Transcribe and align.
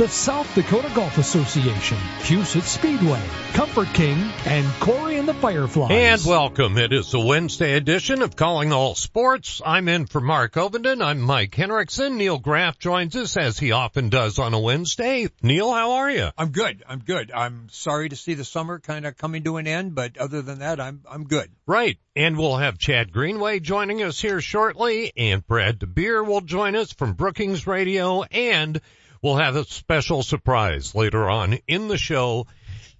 the 0.00 0.08
South 0.08 0.54
Dakota 0.54 0.90
Golf 0.94 1.18
Association, 1.18 1.98
Huset 2.20 2.62
Speedway, 2.62 3.22
Comfort 3.52 3.88
King, 3.88 4.16
and 4.46 4.66
Corey 4.80 5.18
and 5.18 5.28
the 5.28 5.34
Fireflies. 5.34 5.90
And 5.90 6.24
welcome. 6.24 6.78
It 6.78 6.94
is 6.94 7.12
a 7.12 7.20
Wednesday 7.20 7.74
edition 7.74 8.22
of 8.22 8.34
Calling 8.34 8.72
All 8.72 8.94
Sports. 8.94 9.60
I'm 9.62 9.88
in 9.88 10.06
for 10.06 10.22
Mark 10.22 10.54
Ovenden. 10.54 11.04
I'm 11.04 11.20
Mike 11.20 11.54
Henriksen. 11.54 12.16
Neil 12.16 12.38
Graff 12.38 12.78
joins 12.78 13.14
us 13.14 13.36
as 13.36 13.58
he 13.58 13.72
often 13.72 14.08
does 14.08 14.38
on 14.38 14.54
a 14.54 14.58
Wednesday. 14.58 15.28
Neil, 15.42 15.70
how 15.70 15.92
are 15.92 16.10
you? 16.10 16.30
I'm 16.38 16.50
good. 16.50 16.82
I'm 16.88 17.00
good. 17.00 17.30
I'm 17.30 17.68
sorry 17.70 18.08
to 18.08 18.16
see 18.16 18.32
the 18.32 18.44
summer 18.46 18.78
kind 18.80 19.04
of 19.04 19.18
coming 19.18 19.44
to 19.44 19.58
an 19.58 19.66
end, 19.66 19.94
but 19.94 20.16
other 20.16 20.40
than 20.40 20.60
that, 20.60 20.80
I'm 20.80 21.02
I'm 21.10 21.24
good. 21.24 21.50
Right. 21.66 21.98
And 22.16 22.38
we'll 22.38 22.56
have 22.56 22.78
Chad 22.78 23.12
Greenway 23.12 23.60
joining 23.60 24.02
us 24.02 24.18
here 24.18 24.40
shortly, 24.40 25.12
and 25.14 25.46
Brad 25.46 25.78
DeBeer 25.78 26.26
will 26.26 26.40
join 26.40 26.74
us 26.74 26.90
from 26.90 27.12
Brookings 27.12 27.66
Radio, 27.66 28.22
and 28.22 28.80
we'll 29.22 29.36
have 29.36 29.56
a 29.56 29.64
special 29.64 30.22
surprise 30.22 30.94
later 30.94 31.28
on 31.28 31.58
in 31.66 31.88
the 31.88 31.98
show 31.98 32.46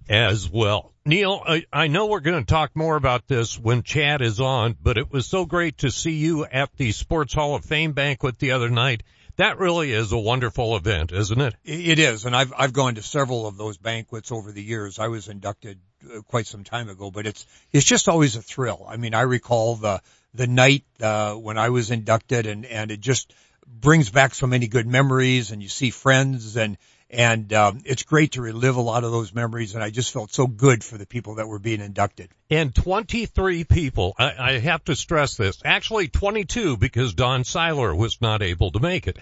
as 0.09 0.49
well. 0.49 0.93
Neil, 1.05 1.41
I, 1.45 1.65
I 1.73 1.87
know 1.87 2.07
we're 2.07 2.19
going 2.19 2.43
to 2.43 2.53
talk 2.53 2.75
more 2.75 2.95
about 2.95 3.27
this 3.27 3.57
when 3.57 3.81
Chad 3.81 4.21
is 4.21 4.39
on, 4.39 4.75
but 4.81 4.97
it 4.97 5.11
was 5.11 5.25
so 5.25 5.45
great 5.45 5.79
to 5.79 5.89
see 5.89 6.11
you 6.11 6.45
at 6.45 6.75
the 6.77 6.91
Sports 6.91 7.33
Hall 7.33 7.55
of 7.55 7.65
Fame 7.65 7.93
banquet 7.93 8.37
the 8.37 8.51
other 8.51 8.69
night. 8.69 9.03
That 9.37 9.57
really 9.57 9.91
is 9.91 10.11
a 10.11 10.19
wonderful 10.19 10.75
event, 10.75 11.11
isn't 11.11 11.41
it? 11.41 11.55
It 11.63 11.97
is, 11.97 12.25
and 12.25 12.35
I've 12.35 12.53
I've 12.55 12.73
gone 12.73 12.95
to 12.95 13.01
several 13.01 13.47
of 13.47 13.57
those 13.57 13.77
banquets 13.77 14.31
over 14.31 14.51
the 14.51 14.61
years. 14.61 14.99
I 14.99 15.07
was 15.07 15.29
inducted 15.29 15.79
uh, 16.05 16.21
quite 16.21 16.45
some 16.45 16.63
time 16.63 16.89
ago, 16.89 17.09
but 17.09 17.25
it's 17.25 17.47
it's 17.71 17.85
just 17.85 18.09
always 18.09 18.35
a 18.35 18.41
thrill. 18.41 18.85
I 18.87 18.97
mean, 18.97 19.15
I 19.15 19.21
recall 19.21 19.77
the 19.77 20.01
the 20.33 20.47
night 20.47 20.83
uh, 21.01 21.33
when 21.33 21.57
I 21.57 21.69
was 21.69 21.89
inducted, 21.89 22.45
and 22.45 22.65
and 22.65 22.91
it 22.91 22.99
just 22.99 23.33
brings 23.79 24.09
back 24.09 24.33
so 24.33 24.47
many 24.47 24.67
good 24.67 24.87
memories, 24.87 25.51
and 25.51 25.61
you 25.61 25.69
see 25.69 25.89
friends, 25.89 26.57
and 26.57 26.77
and 27.09 27.51
um, 27.51 27.81
it's 27.83 28.03
great 28.03 28.33
to 28.33 28.41
relive 28.41 28.77
a 28.77 28.81
lot 28.81 29.03
of 29.03 29.11
those 29.11 29.33
memories. 29.33 29.75
And 29.75 29.83
I 29.83 29.89
just 29.89 30.13
felt 30.13 30.33
so 30.33 30.47
good 30.47 30.81
for 30.81 30.97
the 30.97 31.05
people 31.05 31.35
that 31.35 31.47
were 31.47 31.59
being 31.59 31.81
inducted. 31.81 32.29
And 32.49 32.73
23 32.73 33.65
people, 33.65 34.15
I, 34.17 34.33
I 34.37 34.59
have 34.59 34.83
to 34.85 34.95
stress 34.95 35.35
this, 35.35 35.59
actually 35.65 36.07
22 36.07 36.77
because 36.77 37.13
Don 37.13 37.43
Seiler 37.43 37.93
was 37.93 38.21
not 38.21 38.41
able 38.41 38.71
to 38.71 38.79
make 38.79 39.07
it, 39.07 39.17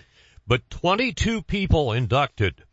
but 0.45 0.70
22 0.70 1.42
people 1.42 1.94
inducted. 1.94 2.64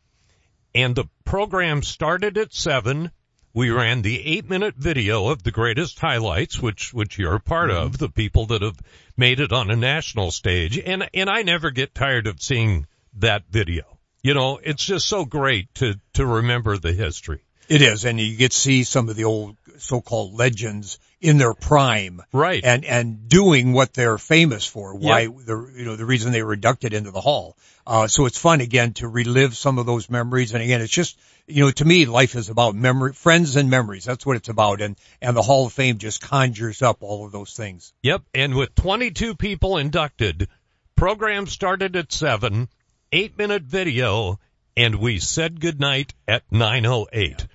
And 0.75 0.95
the 0.95 1.07
program 1.25 1.83
started 1.83 2.37
at 2.37 2.53
7. 2.53 3.11
We 3.57 3.71
ran 3.71 4.03
the 4.03 4.25
eight 4.25 4.49
minute 4.49 4.77
video 4.77 5.29
of 5.29 5.43
the 5.43 5.51
greatest 5.51 5.99
highlights, 5.99 6.61
which, 6.61 6.95
which 6.95 7.19
you're 7.19 7.35
a 7.35 7.41
part 7.41 7.71
mm-hmm. 7.71 7.87
of, 7.87 7.99
the 7.99 8.09
people 8.09 8.47
that 8.47 8.63
have 8.63 8.79
made 9.17 9.41
it 9.41 9.51
on 9.51 9.71
a 9.71 9.77
national 9.77 10.31
stage. 10.31 10.79
And, 10.79 11.09
and 11.13 11.29
I 11.29 11.43
never 11.43 11.73
get 11.73 11.95
tired 11.95 12.29
of 12.29 12.41
seeing 12.41 12.87
that 13.15 13.45
video 13.51 13.97
you 14.27 14.35
know, 14.35 14.59
it's 14.61 14.85
just 14.85 15.07
so 15.07 15.25
great 15.25 15.73
to, 15.77 15.95
to 16.15 16.27
remember 16.27 16.77
the 16.77 16.93
history. 16.93 17.46
It 17.69 17.83
is, 17.83 18.05
and 18.05 18.21
you 18.21 18.37
get 18.37 18.53
to 18.53 18.57
see 18.57 18.85
some 18.85 19.09
of 19.09 19.17
the 19.17 19.25
old 19.25 19.57
so-called 19.79 20.35
legends 20.35 20.99
in 21.21 21.39
their 21.39 21.55
prime, 21.55 22.23
right? 22.33 22.65
And 22.65 22.85
and 22.85 23.29
doing 23.29 23.73
what 23.73 23.95
they're 23.95 24.19
famous 24.19 24.67
for. 24.67 24.95
Why 24.95 25.23
yep. 25.23 25.33
the 25.45 25.73
you 25.75 25.85
know 25.85 25.97
the 25.97 26.05
reason 26.05 26.33
they 26.33 26.43
were 26.43 26.55
inducted 26.55 26.95
into 26.95 27.11
the 27.11 27.21
hall. 27.21 27.57
Uh, 27.87 28.09
so 28.09 28.27
it's 28.27 28.39
fun 28.39 28.61
again 28.61 28.93
to 28.95 29.09
relive 29.09 29.57
some 29.57 29.79
of 29.79 29.87
those 29.87 30.11
memories. 30.11 30.53
And 30.53 30.63
again, 30.63 30.81
it's 30.81 30.93
just 30.93 31.19
you 31.47 31.65
know 31.65 31.71
to 31.71 31.85
me, 31.85 32.07
life 32.07 32.35
is 32.35 32.51
about 32.51 32.75
memory, 32.75 33.13
friends, 33.13 33.57
and 33.57 33.71
memories. 33.71 34.05
That's 34.05 34.27
what 34.27 34.37
it's 34.37 34.49
about. 34.49 34.81
And 34.81 34.97
and 35.21 35.37
the 35.37 35.43
Hall 35.43 35.67
of 35.67 35.73
Fame 35.73 35.99
just 35.99 36.21
conjures 36.21 36.83
up 36.83 37.03
all 37.03 37.27
of 37.27 37.33
those 37.33 37.55
things. 37.55 37.93
Yep. 38.03 38.23
And 38.35 38.55
with 38.55 38.75
22 38.75 39.35
people 39.35 39.79
inducted, 39.79 40.49
program 40.95 41.47
started 41.47 41.97
at 41.97 42.13
seven 42.13 42.69
eight 43.13 43.39
minute 43.39 43.63
video 43.63 44.39
and 44.77 44.97
we 44.97 45.19
said 45.19 45.61
goodnight 45.61 46.13
at 46.29 46.43
908. 46.51 47.47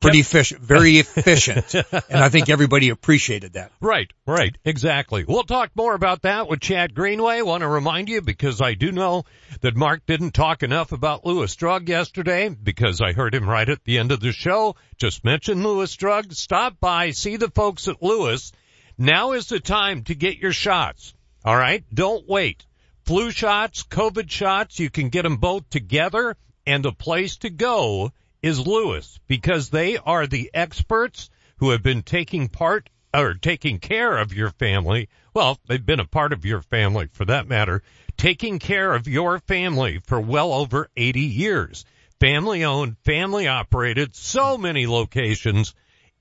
Pretty 0.00 0.20
efficient, 0.20 0.62
very 0.62 0.98
efficient. 0.98 1.74
and 1.92 2.22
I 2.22 2.28
think 2.30 2.48
everybody 2.48 2.88
appreciated 2.88 3.52
that. 3.52 3.70
Right, 3.80 4.10
right, 4.26 4.56
exactly. 4.64 5.24
We'll 5.28 5.42
talk 5.42 5.70
more 5.74 5.94
about 5.94 6.22
that 6.22 6.48
with 6.48 6.60
Chad 6.60 6.94
Greenway. 6.94 7.42
Want 7.42 7.62
to 7.62 7.68
remind 7.68 8.08
you 8.08 8.22
because 8.22 8.62
I 8.62 8.74
do 8.74 8.92
know 8.92 9.24
that 9.60 9.76
Mark 9.76 10.06
didn't 10.06 10.32
talk 10.32 10.62
enough 10.62 10.92
about 10.92 11.26
Lewis 11.26 11.54
Drug 11.54 11.88
yesterday 11.88 12.48
because 12.48 13.00
I 13.00 13.12
heard 13.12 13.34
him 13.34 13.48
right 13.48 13.68
at 13.68 13.84
the 13.84 13.98
end 13.98 14.10
of 14.10 14.20
the 14.20 14.32
show. 14.32 14.76
Just 14.96 15.24
mention 15.24 15.62
Lewis 15.62 15.94
Drug. 15.94 16.32
Stop 16.32 16.80
by, 16.80 17.10
see 17.10 17.36
the 17.36 17.50
folks 17.50 17.86
at 17.86 18.02
Lewis. 18.02 18.52
Now 18.96 19.32
is 19.32 19.48
the 19.48 19.60
time 19.60 20.04
to 20.04 20.14
get 20.14 20.38
your 20.38 20.52
shots. 20.52 21.12
All 21.44 21.56
right. 21.56 21.84
Don't 21.92 22.26
wait 22.26 22.64
flu 23.10 23.32
shots, 23.32 23.82
COVID 23.82 24.30
shots, 24.30 24.78
you 24.78 24.88
can 24.88 25.08
get 25.08 25.22
them 25.22 25.36
both 25.38 25.68
together 25.68 26.36
and 26.64 26.84
the 26.84 26.92
place 26.92 27.38
to 27.38 27.50
go 27.50 28.12
is 28.42 28.66
Lewis 28.66 29.18
because 29.26 29.70
they 29.70 29.96
are 29.98 30.26
the 30.26 30.50
experts 30.54 31.30
who 31.58 31.70
have 31.70 31.82
been 31.82 32.02
taking 32.02 32.48
part 32.48 32.88
or 33.12 33.34
taking 33.34 33.78
care 33.78 34.16
of 34.18 34.32
your 34.32 34.50
family. 34.50 35.08
Well, 35.34 35.58
they've 35.66 35.84
been 35.84 36.00
a 36.00 36.06
part 36.06 36.32
of 36.32 36.44
your 36.44 36.62
family 36.62 37.08
for 37.12 37.24
that 37.26 37.48
matter, 37.48 37.82
taking 38.16 38.58
care 38.58 38.94
of 38.94 39.08
your 39.08 39.38
family 39.40 39.98
for 40.06 40.20
well 40.20 40.52
over 40.52 40.88
80 40.96 41.20
years. 41.20 41.84
Family 42.20 42.64
owned, 42.64 42.96
family 43.04 43.48
operated, 43.48 44.14
so 44.14 44.58
many 44.58 44.86
locations 44.86 45.74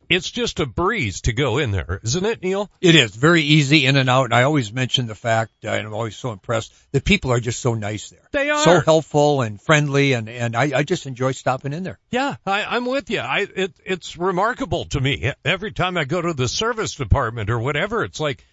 it's 0.09 0.29
just 0.29 0.59
a 0.59 0.65
breeze 0.65 1.21
to 1.21 1.33
go 1.33 1.59
in 1.59 1.71
there, 1.71 1.99
isn't 2.03 2.25
it, 2.25 2.41
Neil? 2.41 2.69
It 2.81 2.95
is 2.95 3.15
very 3.15 3.43
easy 3.43 3.85
in 3.85 3.95
and 3.95 4.09
out. 4.09 4.25
And 4.25 4.33
I 4.33 4.43
always 4.43 4.73
mention 4.73 5.05
the 5.05 5.15
fact, 5.15 5.51
uh, 5.63 5.69
and 5.69 5.85
I'm 5.85 5.93
always 5.93 6.15
so 6.15 6.31
impressed 6.31 6.73
that 6.91 7.05
people 7.05 7.31
are 7.31 7.39
just 7.39 7.59
so 7.59 7.75
nice 7.75 8.09
there. 8.09 8.27
They 8.31 8.49
are 8.49 8.63
so 8.63 8.79
helpful 8.81 9.41
and 9.41 9.61
friendly, 9.61 10.13
and 10.13 10.27
and 10.27 10.55
I, 10.55 10.71
I 10.79 10.83
just 10.83 11.05
enjoy 11.05 11.33
stopping 11.33 11.73
in 11.73 11.83
there. 11.83 11.99
Yeah, 12.09 12.35
I, 12.45 12.63
I'm 12.63 12.85
with 12.85 13.09
you. 13.09 13.19
I 13.19 13.47
it, 13.55 13.73
it's 13.85 14.17
remarkable 14.17 14.85
to 14.85 14.99
me 14.99 15.31
every 15.45 15.71
time 15.71 15.97
I 15.97 16.05
go 16.05 16.21
to 16.21 16.33
the 16.33 16.47
service 16.47 16.95
department 16.95 17.49
or 17.49 17.59
whatever. 17.59 18.03
It's 18.03 18.19
like 18.19 18.43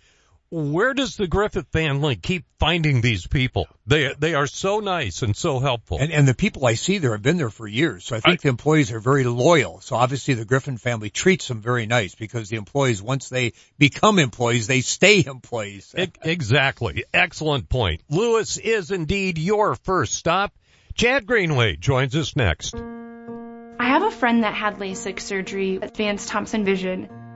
where 0.51 0.95
does 0.95 1.17
the 1.17 1.27
Griffin 1.27 1.65
family 1.73 2.17
keep 2.17 2.45
finding 2.59 3.01
these 3.01 3.27
people? 3.27 3.67
They 3.87 4.15
they 4.19 4.35
are 4.35 4.47
so 4.47 4.81
nice 4.81 5.23
and 5.23 5.37
so 5.37 5.59
helpful. 5.59 5.99
And 6.01 6.13
and 6.13 6.27
the 6.27 6.35
people 6.35 6.67
I 6.67 6.75
see 6.75 6.99
there 6.99 7.13
have 7.13 7.23
been 7.23 7.37
there 7.37 7.51
for 7.51 7.67
years. 7.67 8.05
So 8.05 8.17
I 8.17 8.21
think 8.21 8.41
I, 8.41 8.43
the 8.43 8.49
employees 8.49 8.93
are 8.93 9.01
very 9.01 9.25
loyal. 9.25 9.81
So 9.81 9.97
obviously 9.97 10.35
the 10.35 10.45
Griffin 10.45 10.79
family 10.79 11.11
treats 11.11 11.49
them 11.49 11.61
very 11.61 11.87
nice 11.87 12.15
because 12.15 12.49
the 12.49 12.57
employees 12.57 13.03
once 13.03 13.29
they 13.29 13.53
become 13.79 14.19
employees, 14.19 14.67
they 14.67 14.81
stay 14.81 15.25
employees. 15.27 15.95
exactly. 16.23 17.05
Excellent 17.13 17.69
point. 17.69 18.03
Lewis 18.09 18.57
is 18.57 18.91
indeed 18.91 19.39
your 19.39 19.75
first 19.75 20.15
stop. 20.15 20.53
Chad 20.95 21.27
Greenway 21.27 21.77
joins 21.77 22.17
us 22.17 22.37
next. 22.37 22.75
I 23.79 23.89
have 23.89 24.03
a 24.03 24.11
friend 24.11 24.45
that 24.45 24.55
had 24.55 24.79
LASIK 24.79 25.21
surgery 25.21 25.79
at 25.83 25.97
Vance 25.97 26.27
Thompson 26.27 26.65
Vision 26.65 27.09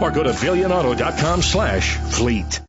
or 0.00 0.10
go 0.10 0.22
to 0.22 0.30
billionauto.com 0.30 1.42
slash 1.42 1.96
fleet. 1.96 2.60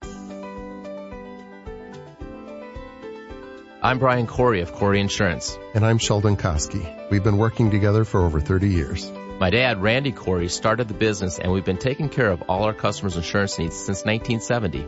I'm 3.85 3.99
Brian 3.99 4.25
Corey 4.25 4.61
of 4.61 4.73
Corey 4.73 4.99
Insurance. 4.99 5.59
And 5.75 5.85
I'm 5.85 5.99
Sheldon 5.99 6.37
Koski. 6.37 7.09
We've 7.11 7.23
been 7.23 7.37
working 7.37 7.69
together 7.69 8.03
for 8.03 8.25
over 8.25 8.41
30 8.41 8.69
years. 8.69 9.11
My 9.39 9.51
dad, 9.51 9.79
Randy 9.79 10.11
Corey, 10.11 10.49
started 10.49 10.87
the 10.87 10.95
business 10.95 11.37
and 11.37 11.51
we've 11.51 11.63
been 11.63 11.77
taking 11.77 12.09
care 12.09 12.31
of 12.31 12.41
all 12.49 12.63
our 12.63 12.73
customers' 12.73 13.15
insurance 13.15 13.59
needs 13.59 13.75
since 13.75 14.03
1970. 14.03 14.87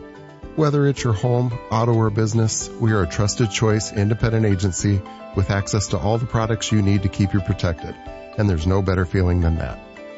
Whether 0.56 0.88
it's 0.88 1.04
your 1.04 1.12
home, 1.12 1.56
auto, 1.70 1.94
or 1.94 2.10
business, 2.10 2.68
we 2.80 2.90
are 2.90 3.02
a 3.02 3.06
trusted 3.06 3.52
choice 3.52 3.92
independent 3.92 4.46
agency 4.46 5.00
with 5.36 5.52
access 5.52 5.86
to 5.88 5.98
all 5.98 6.18
the 6.18 6.26
products 6.26 6.72
you 6.72 6.82
need 6.82 7.04
to 7.04 7.08
keep 7.08 7.32
you 7.32 7.40
protected. 7.40 7.94
And 8.36 8.50
there's 8.50 8.66
no 8.66 8.82
better 8.82 9.06
feeling 9.06 9.42
than 9.42 9.58
that. 9.58 9.78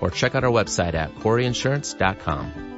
or 0.00 0.10
check 0.10 0.34
out 0.34 0.44
our 0.44 0.50
website 0.50 0.94
at 0.94 1.14
coreyinsurance.com. 1.16 2.68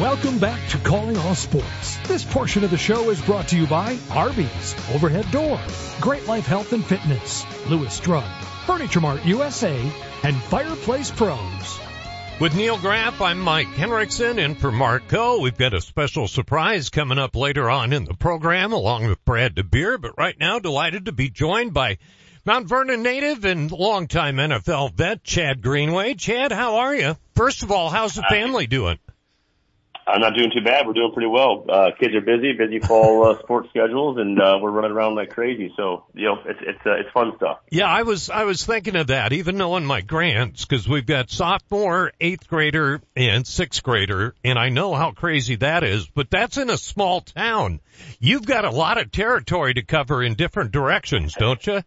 Welcome 0.00 0.38
back 0.38 0.66
to 0.70 0.78
Calling 0.78 1.18
All 1.18 1.34
Sports. 1.34 1.98
This 2.08 2.24
portion 2.24 2.64
of 2.64 2.70
the 2.70 2.78
show 2.78 3.10
is 3.10 3.20
brought 3.20 3.48
to 3.48 3.56
you 3.58 3.66
by 3.66 3.98
Arby's, 4.10 4.74
Overhead 4.94 5.30
Door, 5.30 5.60
Great 6.00 6.26
Life 6.26 6.46
Health 6.46 6.72
and 6.72 6.82
Fitness, 6.82 7.44
Lewis 7.68 8.00
Drug, 8.00 8.24
Furniture 8.64 9.00
Mart 9.00 9.26
USA, 9.26 9.78
and 10.22 10.34
Fireplace 10.34 11.10
Pros. 11.10 11.80
With 12.40 12.56
Neil 12.56 12.78
Graff, 12.78 13.20
I'm 13.20 13.38
Mike 13.40 13.66
Henriksen, 13.66 14.38
and 14.38 14.58
for 14.58 14.72
Marco. 14.72 15.40
We've 15.40 15.58
got 15.58 15.74
a 15.74 15.80
special 15.82 16.26
surprise 16.26 16.88
coming 16.88 17.18
up 17.18 17.36
later 17.36 17.68
on 17.68 17.92
in 17.92 18.06
the 18.06 18.14
program 18.14 18.72
along 18.72 19.06
with 19.06 19.22
Brad 19.26 19.54
DeBeer, 19.54 20.00
but 20.00 20.16
right 20.16 20.38
now 20.40 20.58
delighted 20.58 21.04
to 21.04 21.12
be 21.12 21.28
joined 21.28 21.74
by 21.74 21.98
Mount 22.50 22.66
Vernon 22.66 23.04
native 23.04 23.44
and 23.44 23.70
longtime 23.70 24.34
NFL 24.34 24.94
vet, 24.94 25.22
Chad 25.22 25.62
Greenway. 25.62 26.14
Chad, 26.14 26.50
how 26.50 26.78
are 26.78 26.92
you? 26.92 27.16
First 27.36 27.62
of 27.62 27.70
all, 27.70 27.90
how's 27.90 28.14
the 28.14 28.24
family 28.28 28.66
doing? 28.66 28.98
I'm 30.04 30.20
not 30.20 30.34
doing 30.34 30.50
too 30.52 30.64
bad. 30.64 30.84
We're 30.84 30.94
doing 30.94 31.12
pretty 31.12 31.28
well. 31.28 31.64
Uh, 31.68 31.90
kids 31.96 32.12
are 32.16 32.20
busy, 32.20 32.54
busy 32.54 32.80
fall 32.80 33.24
uh, 33.24 33.38
sports 33.44 33.68
schedules, 33.70 34.18
and 34.18 34.40
uh, 34.40 34.58
we're 34.60 34.72
running 34.72 34.90
around 34.90 35.14
like 35.14 35.30
crazy. 35.30 35.72
So 35.76 36.06
you 36.12 36.24
know, 36.24 36.38
it's 36.44 36.58
it's 36.60 36.84
uh, 36.84 36.94
it's 36.94 37.10
fun 37.14 37.34
stuff. 37.36 37.58
Yeah, 37.70 37.86
I 37.86 38.02
was 38.02 38.30
I 38.30 38.42
was 38.42 38.66
thinking 38.66 38.96
of 38.96 39.06
that, 39.06 39.32
even 39.32 39.56
knowing 39.56 39.84
my 39.84 40.00
grants, 40.00 40.64
because 40.64 40.88
we've 40.88 41.06
got 41.06 41.30
sophomore, 41.30 42.10
eighth 42.20 42.48
grader, 42.48 43.00
and 43.14 43.46
sixth 43.46 43.84
grader, 43.84 44.34
and 44.42 44.58
I 44.58 44.70
know 44.70 44.92
how 44.92 45.12
crazy 45.12 45.54
that 45.54 45.84
is. 45.84 46.08
But 46.08 46.30
that's 46.32 46.58
in 46.58 46.68
a 46.68 46.76
small 46.76 47.20
town. 47.20 47.78
You've 48.18 48.44
got 48.44 48.64
a 48.64 48.70
lot 48.70 48.98
of 48.98 49.12
territory 49.12 49.74
to 49.74 49.82
cover 49.82 50.20
in 50.20 50.34
different 50.34 50.72
directions, 50.72 51.34
don't 51.38 51.64
you? 51.64 51.84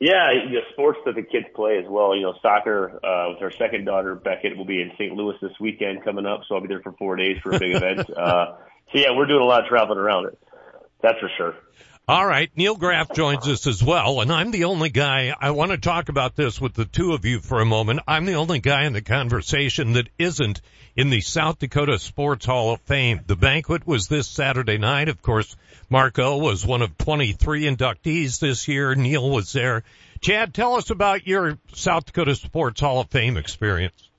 Yeah, 0.00 0.32
you 0.32 0.54
know, 0.54 0.60
sports 0.72 0.98
that 1.04 1.14
the 1.14 1.22
kids 1.22 1.44
play 1.54 1.76
as 1.76 1.84
well. 1.86 2.16
You 2.16 2.22
know, 2.22 2.34
soccer 2.40 2.98
uh, 3.04 3.34
with 3.34 3.42
our 3.42 3.52
second 3.52 3.84
daughter 3.84 4.14
Beckett 4.14 4.56
will 4.56 4.64
be 4.64 4.80
in 4.80 4.90
St. 4.94 5.12
Louis 5.12 5.36
this 5.42 5.52
weekend 5.60 6.02
coming 6.02 6.24
up, 6.24 6.40
so 6.48 6.54
I'll 6.54 6.62
be 6.62 6.68
there 6.68 6.80
for 6.80 6.92
four 6.92 7.16
days 7.16 7.36
for 7.42 7.54
a 7.54 7.58
big 7.58 7.76
event. 7.76 8.08
Uh, 8.20 8.56
so 8.92 8.98
yeah, 8.98 9.14
we're 9.14 9.26
doing 9.26 9.40
a 9.40 9.44
lot 9.44 9.62
of 9.62 9.68
traveling 9.68 9.98
around 9.98 10.26
it. 10.26 10.38
That's 11.00 11.18
for 11.20 11.30
sure. 11.36 11.54
All 12.10 12.26
right, 12.26 12.50
Neil 12.56 12.74
Graff 12.74 13.12
joins 13.12 13.46
us 13.46 13.68
as 13.68 13.84
well, 13.84 14.20
and 14.20 14.32
I'm 14.32 14.50
the 14.50 14.64
only 14.64 14.90
guy. 14.90 15.32
I 15.40 15.52
want 15.52 15.70
to 15.70 15.78
talk 15.78 16.08
about 16.08 16.34
this 16.34 16.60
with 16.60 16.74
the 16.74 16.84
two 16.84 17.12
of 17.12 17.24
you 17.24 17.38
for 17.38 17.60
a 17.60 17.64
moment. 17.64 18.00
I'm 18.08 18.24
the 18.24 18.34
only 18.34 18.58
guy 18.58 18.86
in 18.86 18.92
the 18.92 19.00
conversation 19.00 19.92
that 19.92 20.08
isn't 20.18 20.60
in 20.96 21.10
the 21.10 21.20
South 21.20 21.60
Dakota 21.60 22.00
Sports 22.00 22.46
Hall 22.46 22.72
of 22.72 22.80
Fame. 22.80 23.20
The 23.28 23.36
banquet 23.36 23.86
was 23.86 24.08
this 24.08 24.26
Saturday 24.26 24.76
night. 24.76 25.08
Of 25.08 25.22
course, 25.22 25.54
Marco 25.88 26.38
was 26.38 26.66
one 26.66 26.82
of 26.82 26.98
23 26.98 27.62
inductees 27.62 28.40
this 28.40 28.66
year. 28.66 28.96
Neil 28.96 29.30
was 29.30 29.52
there. 29.52 29.84
Chad, 30.20 30.52
tell 30.52 30.74
us 30.74 30.90
about 30.90 31.28
your 31.28 31.58
South 31.74 32.06
Dakota 32.06 32.34
Sports 32.34 32.80
Hall 32.80 32.98
of 32.98 33.10
Fame 33.10 33.36
experience. 33.36 34.10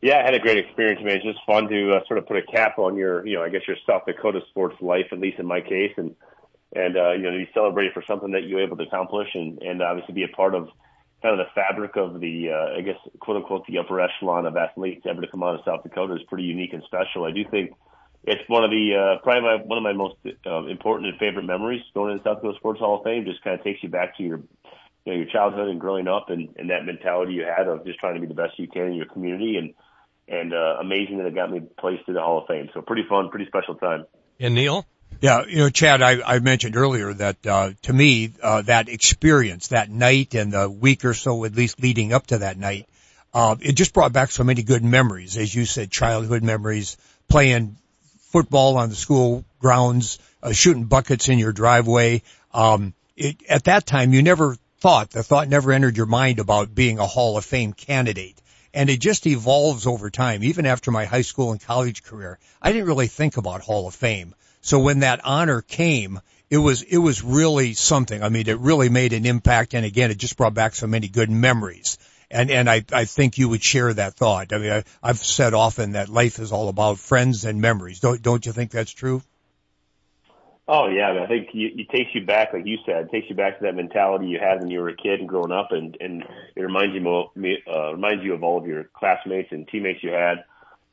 Yeah, 0.00 0.20
I 0.20 0.22
had 0.22 0.34
a 0.34 0.38
great 0.38 0.58
experience, 0.58 1.00
man. 1.02 1.16
It's 1.16 1.24
just 1.24 1.44
fun 1.44 1.66
to 1.70 1.94
uh, 1.94 2.06
sort 2.06 2.18
of 2.18 2.28
put 2.28 2.36
a 2.36 2.42
cap 2.42 2.78
on 2.78 2.96
your, 2.96 3.26
you 3.26 3.34
know, 3.34 3.42
I 3.42 3.48
guess 3.48 3.62
your 3.66 3.78
South 3.84 4.02
Dakota 4.06 4.42
sports 4.50 4.76
life, 4.80 5.06
at 5.10 5.18
least 5.18 5.40
in 5.40 5.46
my 5.46 5.60
case, 5.60 5.90
and 5.96 6.14
and 6.74 6.96
uh, 6.96 7.12
you 7.12 7.22
know, 7.22 7.30
to 7.30 7.38
be 7.38 7.50
celebrated 7.54 7.92
for 7.92 8.02
something 8.06 8.32
that 8.32 8.44
you 8.44 8.56
were 8.56 8.62
able 8.62 8.76
to 8.76 8.84
accomplish, 8.84 9.28
and 9.34 9.62
and 9.62 9.82
obviously 9.82 10.14
be 10.14 10.24
a 10.24 10.36
part 10.36 10.54
of 10.54 10.68
kind 11.22 11.40
of 11.40 11.46
the 11.46 11.52
fabric 11.54 11.96
of 11.96 12.20
the, 12.20 12.50
uh, 12.52 12.78
I 12.78 12.82
guess, 12.82 13.00
quote 13.18 13.38
unquote, 13.38 13.66
the 13.66 13.78
upper 13.78 13.98
echelon 13.98 14.44
of 14.44 14.58
athletes 14.58 15.06
ever 15.08 15.22
to 15.22 15.26
come 15.26 15.42
out 15.42 15.54
of 15.54 15.62
South 15.64 15.82
Dakota 15.82 16.16
is 16.16 16.22
pretty 16.28 16.44
unique 16.44 16.74
and 16.74 16.82
special. 16.84 17.24
I 17.24 17.30
do 17.30 17.44
think 17.50 17.72
it's 18.24 18.42
one 18.46 18.62
of 18.62 18.70
the 18.70 18.92
uh, 18.92 19.22
probably 19.22 19.40
my, 19.40 19.56
one 19.64 19.78
of 19.78 19.82
my 19.82 19.94
most 19.94 20.16
uh, 20.46 20.66
important 20.66 21.08
and 21.08 21.18
favorite 21.18 21.46
memories 21.46 21.80
going 21.94 22.12
to 22.12 22.22
the 22.22 22.28
South 22.28 22.42
Dakota 22.42 22.58
Sports 22.58 22.80
Hall 22.80 22.98
of 22.98 23.04
Fame. 23.04 23.24
Just 23.24 23.42
kind 23.42 23.58
of 23.58 23.64
takes 23.64 23.82
you 23.82 23.88
back 23.88 24.18
to 24.18 24.22
your 24.22 24.42
you 25.06 25.12
know 25.12 25.18
your 25.18 25.26
childhood 25.26 25.68
and 25.68 25.80
growing 25.80 26.08
up 26.08 26.28
and, 26.28 26.50
and 26.56 26.68
that 26.68 26.84
mentality 26.84 27.34
you 27.34 27.44
had 27.44 27.68
of 27.68 27.86
just 27.86 27.98
trying 27.98 28.14
to 28.14 28.20
be 28.20 28.26
the 28.26 28.34
best 28.34 28.58
you 28.58 28.68
can 28.68 28.88
in 28.88 28.94
your 28.94 29.06
community 29.06 29.56
and 29.56 29.74
and 30.28 30.52
uh, 30.52 30.76
amazing 30.80 31.18
that 31.18 31.26
it 31.26 31.34
got 31.34 31.50
me 31.50 31.60
placed 31.78 32.02
in 32.06 32.14
the 32.14 32.20
Hall 32.20 32.42
of 32.42 32.48
Fame. 32.48 32.68
So 32.74 32.82
pretty 32.82 33.04
fun, 33.08 33.30
pretty 33.30 33.46
special 33.46 33.76
time. 33.76 34.04
And 34.40 34.54
Neil. 34.54 34.86
Yeah, 35.24 35.46
you 35.48 35.56
know, 35.56 35.70
Chad, 35.70 36.02
I, 36.02 36.20
I 36.34 36.38
mentioned 36.40 36.76
earlier 36.76 37.10
that 37.14 37.46
uh, 37.46 37.70
to 37.84 37.92
me 37.94 38.32
uh, 38.42 38.60
that 38.60 38.90
experience, 38.90 39.68
that 39.68 39.88
night 39.88 40.34
and 40.34 40.52
the 40.52 40.68
week 40.68 41.02
or 41.06 41.14
so 41.14 41.46
at 41.46 41.54
least 41.54 41.80
leading 41.80 42.12
up 42.12 42.26
to 42.26 42.38
that 42.40 42.58
night, 42.58 42.86
uh, 43.32 43.56
it 43.58 43.72
just 43.72 43.94
brought 43.94 44.12
back 44.12 44.30
so 44.30 44.44
many 44.44 44.62
good 44.62 44.84
memories, 44.84 45.38
as 45.38 45.54
you 45.54 45.64
said, 45.64 45.90
childhood 45.90 46.42
memories, 46.42 46.98
playing 47.26 47.78
football 48.32 48.76
on 48.76 48.90
the 48.90 48.94
school 48.94 49.46
grounds, 49.60 50.18
uh, 50.42 50.52
shooting 50.52 50.84
buckets 50.84 51.30
in 51.30 51.38
your 51.38 51.52
driveway. 51.52 52.20
Um, 52.52 52.92
it, 53.16 53.42
at 53.48 53.64
that 53.64 53.86
time, 53.86 54.12
you 54.12 54.22
never 54.22 54.58
thought, 54.80 55.08
the 55.08 55.22
thought 55.22 55.48
never 55.48 55.72
entered 55.72 55.96
your 55.96 56.04
mind 56.04 56.38
about 56.38 56.74
being 56.74 56.98
a 56.98 57.06
Hall 57.06 57.38
of 57.38 57.46
Fame 57.46 57.72
candidate. 57.72 58.36
And 58.74 58.90
it 58.90 59.00
just 59.00 59.26
evolves 59.26 59.86
over 59.86 60.10
time. 60.10 60.44
Even 60.44 60.66
after 60.66 60.90
my 60.90 61.06
high 61.06 61.22
school 61.22 61.50
and 61.50 61.62
college 61.62 62.02
career, 62.02 62.38
I 62.60 62.72
didn't 62.72 62.88
really 62.88 63.06
think 63.06 63.38
about 63.38 63.62
Hall 63.62 63.88
of 63.88 63.94
Fame. 63.94 64.34
So 64.64 64.78
when 64.78 65.00
that 65.00 65.20
honor 65.24 65.60
came, 65.60 66.20
it 66.48 66.56
was, 66.56 66.80
it 66.80 66.96
was 66.96 67.22
really 67.22 67.74
something. 67.74 68.22
I 68.22 68.30
mean, 68.30 68.48
it 68.48 68.58
really 68.58 68.88
made 68.88 69.12
an 69.12 69.26
impact. 69.26 69.74
And 69.74 69.84
again, 69.84 70.10
it 70.10 70.16
just 70.16 70.38
brought 70.38 70.54
back 70.54 70.74
so 70.74 70.86
many 70.86 71.06
good 71.06 71.30
memories. 71.30 71.98
And, 72.30 72.50
and 72.50 72.68
I, 72.68 72.82
I 72.90 73.04
think 73.04 73.36
you 73.36 73.50
would 73.50 73.62
share 73.62 73.92
that 73.92 74.14
thought. 74.14 74.54
I 74.54 74.58
mean, 74.58 74.72
I, 74.72 74.84
I've 75.02 75.18
said 75.18 75.52
often 75.52 75.92
that 75.92 76.08
life 76.08 76.38
is 76.38 76.50
all 76.50 76.70
about 76.70 76.98
friends 76.98 77.44
and 77.44 77.60
memories. 77.60 78.00
Don't, 78.00 78.22
don't 78.22 78.46
you 78.46 78.52
think 78.52 78.70
that's 78.70 78.90
true? 78.90 79.22
Oh 80.66 80.88
yeah, 80.88 81.08
I, 81.08 81.12
mean, 81.12 81.22
I 81.24 81.26
think 81.26 81.48
you, 81.52 81.68
it 81.76 81.90
takes 81.90 82.14
you 82.14 82.24
back, 82.24 82.54
like 82.54 82.64
you 82.64 82.78
said, 82.86 83.04
it 83.04 83.10
takes 83.10 83.28
you 83.28 83.36
back 83.36 83.58
to 83.58 83.64
that 83.64 83.74
mentality 83.74 84.28
you 84.28 84.38
had 84.40 84.60
when 84.60 84.70
you 84.70 84.80
were 84.80 84.88
a 84.88 84.96
kid 84.96 85.20
and 85.20 85.28
growing 85.28 85.52
up, 85.52 85.72
and 85.72 85.94
and 86.00 86.24
it 86.56 86.62
reminds 86.62 86.94
you 86.94 87.06
uh, 87.70 87.92
reminds 87.92 88.24
you 88.24 88.32
of 88.32 88.42
all 88.42 88.56
of 88.56 88.66
your 88.66 88.84
classmates 88.84 89.48
and 89.52 89.68
teammates 89.68 90.02
you 90.02 90.10
had, 90.10 90.44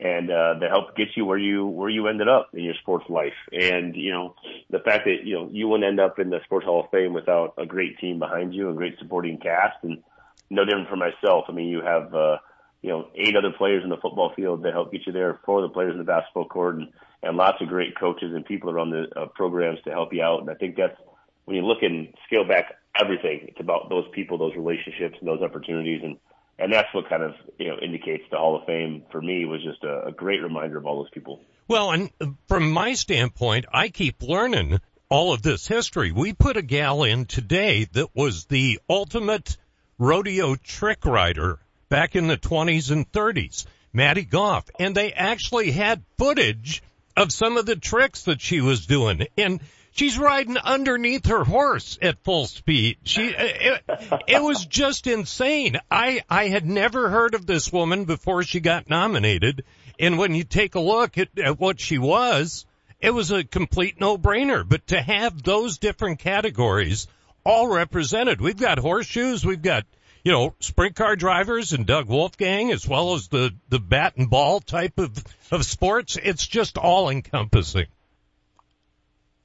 and 0.01 0.31
uh, 0.31 0.55
that 0.59 0.71
helped 0.71 0.97
get 0.97 1.09
you 1.15 1.25
where 1.25 1.37
you 1.37 1.65
where 1.65 1.89
you 1.89 2.07
ended 2.07 2.27
up 2.27 2.49
in 2.53 2.63
your 2.63 2.73
sports 2.81 3.05
life. 3.07 3.37
And 3.51 3.95
you 3.95 4.11
know, 4.11 4.35
the 4.71 4.79
fact 4.79 5.05
that 5.05 5.23
you 5.23 5.35
know 5.35 5.49
you 5.51 5.67
wouldn't 5.67 5.87
end 5.87 5.99
up 5.99 6.17
in 6.17 6.31
the 6.31 6.39
Sports 6.45 6.65
Hall 6.65 6.83
of 6.83 6.89
Fame 6.89 7.13
without 7.13 7.53
a 7.57 7.67
great 7.67 7.99
team 7.99 8.17
behind 8.17 8.53
you, 8.53 8.69
a 8.69 8.73
great 8.73 8.97
supporting 8.97 9.37
cast, 9.37 9.77
and 9.83 10.01
no 10.49 10.65
different 10.65 10.89
for 10.89 10.95
myself. 10.95 11.45
I 11.47 11.51
mean, 11.51 11.67
you 11.67 11.81
have 11.81 12.15
uh, 12.15 12.37
you 12.81 12.89
know 12.89 13.09
eight 13.13 13.35
other 13.35 13.51
players 13.55 13.83
in 13.83 13.91
the 13.91 13.97
football 13.97 14.33
field 14.35 14.63
that 14.63 14.73
help 14.73 14.91
get 14.91 15.05
you 15.05 15.13
there, 15.13 15.39
four 15.45 15.59
other 15.59 15.71
players 15.71 15.91
in 15.91 15.99
the 15.99 16.03
basketball 16.03 16.47
court, 16.47 16.77
and 16.77 16.87
and 17.21 17.37
lots 17.37 17.61
of 17.61 17.67
great 17.67 17.97
coaches 17.99 18.33
and 18.33 18.43
people 18.43 18.71
around 18.71 18.89
the 18.89 19.05
uh, 19.15 19.27
programs 19.27 19.79
to 19.83 19.91
help 19.91 20.11
you 20.11 20.23
out. 20.23 20.41
And 20.41 20.49
I 20.49 20.55
think 20.55 20.77
that's 20.77 20.97
when 21.45 21.55
you 21.55 21.61
look 21.63 21.83
and 21.83 22.07
scale 22.25 22.47
back 22.47 22.73
everything, 22.99 23.45
it's 23.47 23.59
about 23.59 23.89
those 23.89 24.05
people, 24.13 24.39
those 24.39 24.55
relationships, 24.55 25.17
and 25.19 25.27
those 25.27 25.41
opportunities, 25.41 26.01
and 26.03 26.17
and 26.61 26.71
that's 26.71 26.93
what 26.93 27.09
kind 27.09 27.23
of 27.23 27.33
you 27.57 27.69
know 27.69 27.77
indicates 27.81 28.23
the 28.29 28.37
Hall 28.37 28.55
of 28.55 28.65
Fame 28.65 29.03
for 29.11 29.21
me 29.21 29.45
was 29.45 29.63
just 29.63 29.83
a, 29.83 30.07
a 30.07 30.11
great 30.11 30.41
reminder 30.41 30.77
of 30.77 30.85
all 30.85 30.97
those 30.97 31.09
people. 31.09 31.41
Well, 31.67 31.91
and 31.91 32.11
from 32.47 32.71
my 32.71 32.93
standpoint, 32.93 33.65
I 33.73 33.89
keep 33.89 34.21
learning 34.21 34.79
all 35.09 35.33
of 35.33 35.41
this 35.41 35.67
history. 35.67 36.11
We 36.11 36.33
put 36.33 36.57
a 36.57 36.61
gal 36.61 37.03
in 37.03 37.25
today 37.25 37.85
that 37.93 38.15
was 38.15 38.45
the 38.45 38.79
ultimate 38.89 39.57
rodeo 39.97 40.55
trick 40.55 41.05
rider 41.05 41.59
back 41.89 42.15
in 42.15 42.27
the 42.27 42.37
20s 42.37 42.91
and 42.91 43.11
30s, 43.11 43.65
Maddie 43.93 44.23
Goff, 44.23 44.65
and 44.79 44.95
they 44.95 45.11
actually 45.11 45.71
had 45.71 46.03
footage 46.17 46.81
of 47.17 47.31
some 47.31 47.57
of 47.57 47.65
the 47.65 47.75
tricks 47.75 48.23
that 48.23 48.41
she 48.41 48.61
was 48.61 48.85
doing. 48.85 49.27
And 49.37 49.61
she's 49.91 50.17
riding 50.17 50.57
underneath 50.57 51.27
her 51.27 51.43
horse 51.43 51.99
at 52.01 52.23
full 52.23 52.47
speed. 52.47 52.97
She, 53.03 53.21
it, 53.37 53.83
it 54.27 54.43
was 54.43 54.65
just 54.65 55.07
insane. 55.07 55.77
I, 55.89 56.21
I 56.29 56.47
had 56.47 56.65
never 56.65 57.09
heard 57.09 57.35
of 57.35 57.45
this 57.45 57.71
woman 57.71 58.05
before 58.05 58.43
she 58.43 58.59
got 58.59 58.89
nominated. 58.89 59.63
And 59.99 60.17
when 60.17 60.33
you 60.33 60.43
take 60.43 60.75
a 60.75 60.79
look 60.79 61.17
at, 61.17 61.29
at 61.37 61.59
what 61.59 61.79
she 61.79 61.97
was, 61.97 62.65
it 62.99 63.11
was 63.11 63.31
a 63.31 63.43
complete 63.43 63.99
no-brainer. 63.99 64.67
But 64.67 64.87
to 64.87 65.01
have 65.01 65.43
those 65.43 65.77
different 65.77 66.19
categories 66.19 67.07
all 67.43 67.67
represented, 67.67 68.41
we've 68.41 68.57
got 68.57 68.79
horseshoes, 68.79 69.45
we've 69.45 69.61
got, 69.61 69.85
you 70.23 70.31
know, 70.31 70.55
sprint 70.59 70.95
car 70.95 71.15
drivers 71.15 71.73
and 71.73 71.85
Doug 71.85 72.07
Wolfgang, 72.07 72.71
as 72.71 72.87
well 72.87 73.15
as 73.15 73.27
the, 73.27 73.51
the 73.69 73.79
bat 73.79 74.13
and 74.17 74.29
ball 74.29 74.59
type 74.59 74.99
of, 74.99 75.23
of 75.51 75.65
sports. 75.65 76.17
It's 76.21 76.47
just 76.47 76.77
all 76.77 77.09
encompassing. 77.09 77.87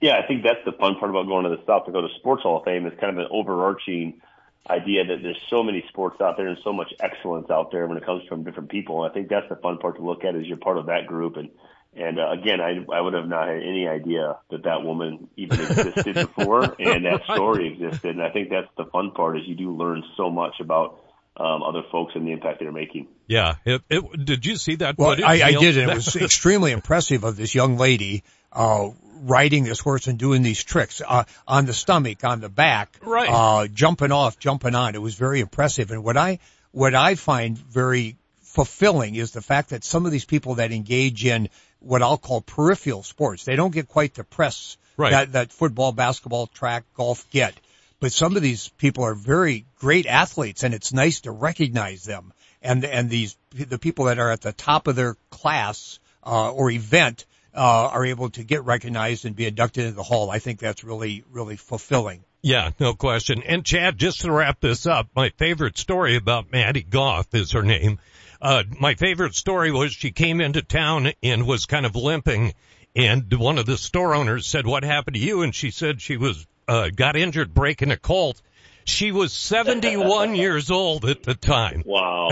Yeah, 0.00 0.18
I 0.22 0.26
think 0.26 0.42
that's 0.42 0.64
the 0.64 0.72
fun 0.72 0.96
part 0.96 1.10
about 1.10 1.26
going 1.26 1.44
to 1.44 1.50
the 1.50 1.62
South 1.66 1.86
Dakota 1.86 2.08
Sports 2.18 2.42
Hall 2.42 2.58
of 2.58 2.64
Fame 2.64 2.86
is 2.86 2.92
kind 3.00 3.18
of 3.18 3.24
an 3.24 3.28
overarching 3.30 4.20
idea 4.68 5.04
that 5.06 5.22
there's 5.22 5.40
so 5.48 5.62
many 5.62 5.84
sports 5.88 6.20
out 6.20 6.36
there 6.36 6.48
and 6.48 6.58
so 6.64 6.72
much 6.72 6.92
excellence 7.00 7.50
out 7.50 7.70
there 7.70 7.86
when 7.86 7.96
it 7.96 8.04
comes 8.04 8.26
from 8.28 8.44
different 8.44 8.68
people. 8.68 9.02
And 9.02 9.10
I 9.10 9.14
think 9.14 9.28
that's 9.28 9.48
the 9.48 9.56
fun 9.56 9.78
part 9.78 9.96
to 9.96 10.02
look 10.02 10.24
at 10.24 10.34
is 10.34 10.46
you're 10.46 10.56
part 10.56 10.76
of 10.76 10.86
that 10.86 11.06
group. 11.06 11.36
And 11.36 11.50
and 11.94 12.18
uh, 12.18 12.30
again, 12.30 12.60
I 12.60 12.84
I 12.92 13.00
would 13.00 13.14
have 13.14 13.28
not 13.28 13.48
had 13.48 13.58
any 13.58 13.88
idea 13.88 14.36
that 14.50 14.64
that 14.64 14.82
woman 14.82 15.28
even 15.36 15.60
existed 15.60 16.14
before 16.36 16.62
and 16.78 17.06
that 17.06 17.22
story 17.32 17.72
existed. 17.72 18.16
And 18.16 18.22
I 18.22 18.30
think 18.30 18.50
that's 18.50 18.68
the 18.76 18.84
fun 18.86 19.12
part 19.12 19.38
is 19.38 19.44
you 19.46 19.54
do 19.54 19.74
learn 19.74 20.02
so 20.16 20.30
much 20.30 20.56
about 20.60 21.00
um, 21.38 21.62
other 21.62 21.82
folks 21.90 22.12
and 22.14 22.26
the 22.26 22.32
impact 22.32 22.60
they're 22.60 22.72
making. 22.72 23.08
Yeah. 23.26 23.56
It, 23.64 23.82
it, 23.88 24.24
did 24.24 24.46
you 24.46 24.56
see 24.56 24.76
that? 24.76 24.96
Well, 24.98 25.16
I, 25.24 25.42
I 25.42 25.52
did, 25.52 25.78
and 25.78 25.90
it 25.90 25.94
was 25.94 26.16
extremely 26.16 26.72
impressive 26.72 27.24
of 27.24 27.36
this 27.36 27.54
young 27.54 27.76
lady 27.76 28.24
uh, 28.52 28.90
riding 29.22 29.64
this 29.64 29.80
horse 29.80 30.06
and 30.06 30.18
doing 30.18 30.42
these 30.42 30.62
tricks 30.62 31.02
uh, 31.06 31.24
on 31.46 31.66
the 31.66 31.74
stomach, 31.74 32.24
on 32.24 32.40
the 32.40 32.48
back, 32.48 32.98
right? 33.02 33.28
Uh, 33.30 33.66
jumping 33.68 34.12
off, 34.12 34.38
jumping 34.38 34.74
on. 34.74 34.94
It 34.94 35.02
was 35.02 35.14
very 35.14 35.40
impressive. 35.40 35.90
And 35.90 36.04
what 36.04 36.16
I 36.16 36.38
what 36.72 36.94
I 36.94 37.14
find 37.14 37.56
very 37.56 38.16
fulfilling 38.42 39.14
is 39.14 39.32
the 39.32 39.42
fact 39.42 39.70
that 39.70 39.84
some 39.84 40.06
of 40.06 40.12
these 40.12 40.24
people 40.24 40.56
that 40.56 40.72
engage 40.72 41.24
in 41.24 41.48
what 41.80 42.02
I'll 42.02 42.18
call 42.18 42.40
peripheral 42.40 43.02
sports, 43.02 43.44
they 43.44 43.56
don't 43.56 43.72
get 43.72 43.88
quite 43.88 44.14
the 44.14 44.24
press 44.24 44.76
right. 44.96 45.10
that 45.10 45.32
that 45.32 45.52
football, 45.52 45.92
basketball, 45.92 46.46
track, 46.46 46.84
golf 46.94 47.28
get. 47.30 47.54
But 48.00 48.12
some 48.12 48.36
of 48.36 48.42
these 48.42 48.68
people 48.76 49.04
are 49.04 49.14
very 49.14 49.64
great 49.78 50.06
athletes, 50.06 50.64
and 50.64 50.74
it's 50.74 50.92
nice 50.92 51.20
to 51.20 51.30
recognize 51.30 52.04
them. 52.04 52.32
And 52.62 52.84
and 52.84 53.08
these 53.08 53.36
the 53.50 53.78
people 53.78 54.06
that 54.06 54.18
are 54.18 54.30
at 54.30 54.40
the 54.40 54.52
top 54.52 54.86
of 54.86 54.96
their 54.96 55.16
class 55.30 55.98
uh, 56.24 56.50
or 56.50 56.70
event 56.70 57.24
uh, 57.56 57.88
are 57.92 58.04
able 58.04 58.30
to 58.30 58.44
get 58.44 58.64
recognized 58.64 59.24
and 59.24 59.34
be 59.34 59.46
inducted 59.46 59.84
into 59.84 59.96
the 59.96 60.02
hall. 60.02 60.30
I 60.30 60.38
think 60.38 60.60
that's 60.60 60.84
really, 60.84 61.24
really 61.30 61.56
fulfilling. 61.56 62.24
Yeah, 62.42 62.70
no 62.78 62.94
question. 62.94 63.42
And 63.42 63.64
Chad, 63.64 63.98
just 63.98 64.20
to 64.20 64.30
wrap 64.30 64.60
this 64.60 64.86
up, 64.86 65.08
my 65.16 65.30
favorite 65.30 65.78
story 65.78 66.16
about 66.16 66.52
Maddie 66.52 66.82
Goff 66.82 67.34
is 67.34 67.52
her 67.52 67.62
name. 67.62 67.98
Uh, 68.40 68.62
my 68.78 68.94
favorite 68.94 69.34
story 69.34 69.72
was 69.72 69.92
she 69.92 70.12
came 70.12 70.40
into 70.40 70.62
town 70.62 71.12
and 71.22 71.46
was 71.46 71.66
kind 71.66 71.86
of 71.86 71.96
limping 71.96 72.52
and 72.96 73.30
one 73.34 73.58
of 73.58 73.66
the 73.66 73.76
store 73.76 74.14
owners 74.14 74.46
said, 74.46 74.66
what 74.66 74.82
happened 74.82 75.16
to 75.16 75.20
you? 75.20 75.42
And 75.42 75.54
she 75.54 75.70
said 75.70 76.00
she 76.00 76.16
was, 76.16 76.46
uh, 76.66 76.88
got 76.88 77.14
injured 77.14 77.52
breaking 77.52 77.90
a 77.90 77.96
colt 77.98 78.40
she 78.86 79.10
was 79.10 79.32
71 79.32 80.34
years 80.36 80.70
old 80.70 81.04
at 81.04 81.22
the 81.24 81.34
time. 81.34 81.82
Wow. 81.84 82.28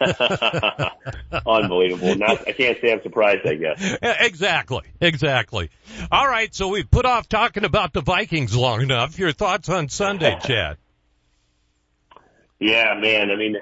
Unbelievable. 1.46 2.14
Not, 2.16 2.46
I 2.46 2.52
can't 2.52 2.78
say 2.80 2.92
I'm 2.92 3.02
surprised, 3.02 3.46
I 3.46 3.54
guess. 3.54 3.98
Exactly. 4.02 4.82
Exactly. 5.00 5.70
All 6.12 6.28
right. 6.28 6.54
So 6.54 6.68
we've 6.68 6.90
put 6.90 7.06
off 7.06 7.28
talking 7.28 7.64
about 7.64 7.92
the 7.94 8.02
Vikings 8.02 8.54
long 8.54 8.82
enough. 8.82 9.18
Your 9.18 9.32
thoughts 9.32 9.68
on 9.68 9.88
Sunday, 9.88 10.38
Chad? 10.44 10.76
Yeah, 12.58 12.94
man. 13.00 13.30
I 13.30 13.36
mean, 13.36 13.56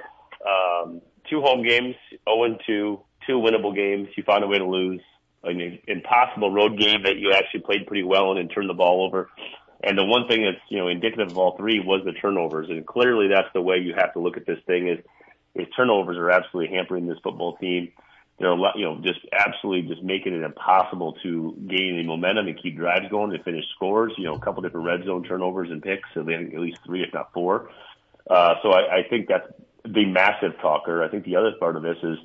um, 0.45 1.01
two 1.31 1.41
home 1.41 1.65
games, 1.67 1.95
0 2.29 2.59
2, 2.67 3.01
two 3.27 3.33
winnable 3.33 3.75
games. 3.75 4.09
You 4.17 4.25
found 4.25 4.43
a 4.43 4.49
way 4.49 4.59
to 4.59 4.67
lose. 4.67 5.01
An 5.45 5.79
impossible 5.87 6.53
road 6.53 6.77
game 6.79 7.05
that 7.05 7.17
you 7.17 7.33
actually 7.33 7.61
played 7.61 7.87
pretty 7.87 8.03
well 8.03 8.33
in 8.33 8.39
and 8.39 8.51
turned 8.53 8.69
the 8.69 8.75
ball 8.75 9.07
over. 9.07 9.31
And 9.83 9.97
the 9.97 10.05
one 10.05 10.27
thing 10.27 10.43
that's, 10.43 10.63
you 10.69 10.79
know, 10.79 10.89
indicative 10.89 11.31
of 11.31 11.39
all 11.39 11.57
three 11.57 11.81
was 11.81 12.03
the 12.05 12.13
turnovers. 12.13 12.69
And 12.69 12.87
clearly 12.87 13.29
that's 13.29 13.49
the 13.55 13.63
way 13.63 13.79
you 13.79 13.95
have 13.97 14.13
to 14.15 14.19
look 14.19 14.37
at 14.37 14.47
this 14.47 14.59
thing 14.67 14.89
is, 14.89 14.99
is 15.55 15.67
turnovers 15.77 16.17
are 16.17 16.31
absolutely 16.31 16.75
hampering 16.75 17.07
this 17.07 17.19
football 17.23 17.57
team. 17.57 17.93
They're, 18.41 18.55
you 18.77 18.85
know, 18.85 19.01
just 19.03 19.21
absolutely 19.33 19.93
just 19.93 20.03
making 20.03 20.33
it 20.33 20.43
impossible 20.43 21.15
to 21.23 21.57
gain 21.69 21.95
any 21.95 22.07
momentum 22.07 22.47
and 22.47 22.61
keep 22.61 22.77
drives 22.77 23.09
going 23.11 23.31
to 23.31 23.43
finish 23.43 23.65
scores. 23.75 24.13
You 24.17 24.25
know, 24.25 24.35
a 24.35 24.41
couple 24.41 24.63
different 24.63 24.87
red 24.87 25.05
zone 25.05 25.25
turnovers 25.25 25.71
and 25.71 25.83
picks, 25.83 26.09
so 26.15 26.23
they 26.23 26.33
had 26.33 26.43
at 26.43 26.61
least 26.61 26.79
three, 26.85 27.03
if 27.03 27.13
not 27.13 27.33
four. 27.33 27.71
Uh, 28.29 28.55
so 28.63 28.71
I, 28.71 28.99
I 28.99 29.09
think 29.09 29.29
that's 29.29 29.49
the 29.85 30.05
massive 30.07 30.59
talker. 30.61 31.03
I 31.03 31.09
think 31.09 31.25
the 31.25 31.37
other 31.37 31.53
part 31.59 31.77
of 31.77 31.83
this 31.83 31.97
is 32.03 32.19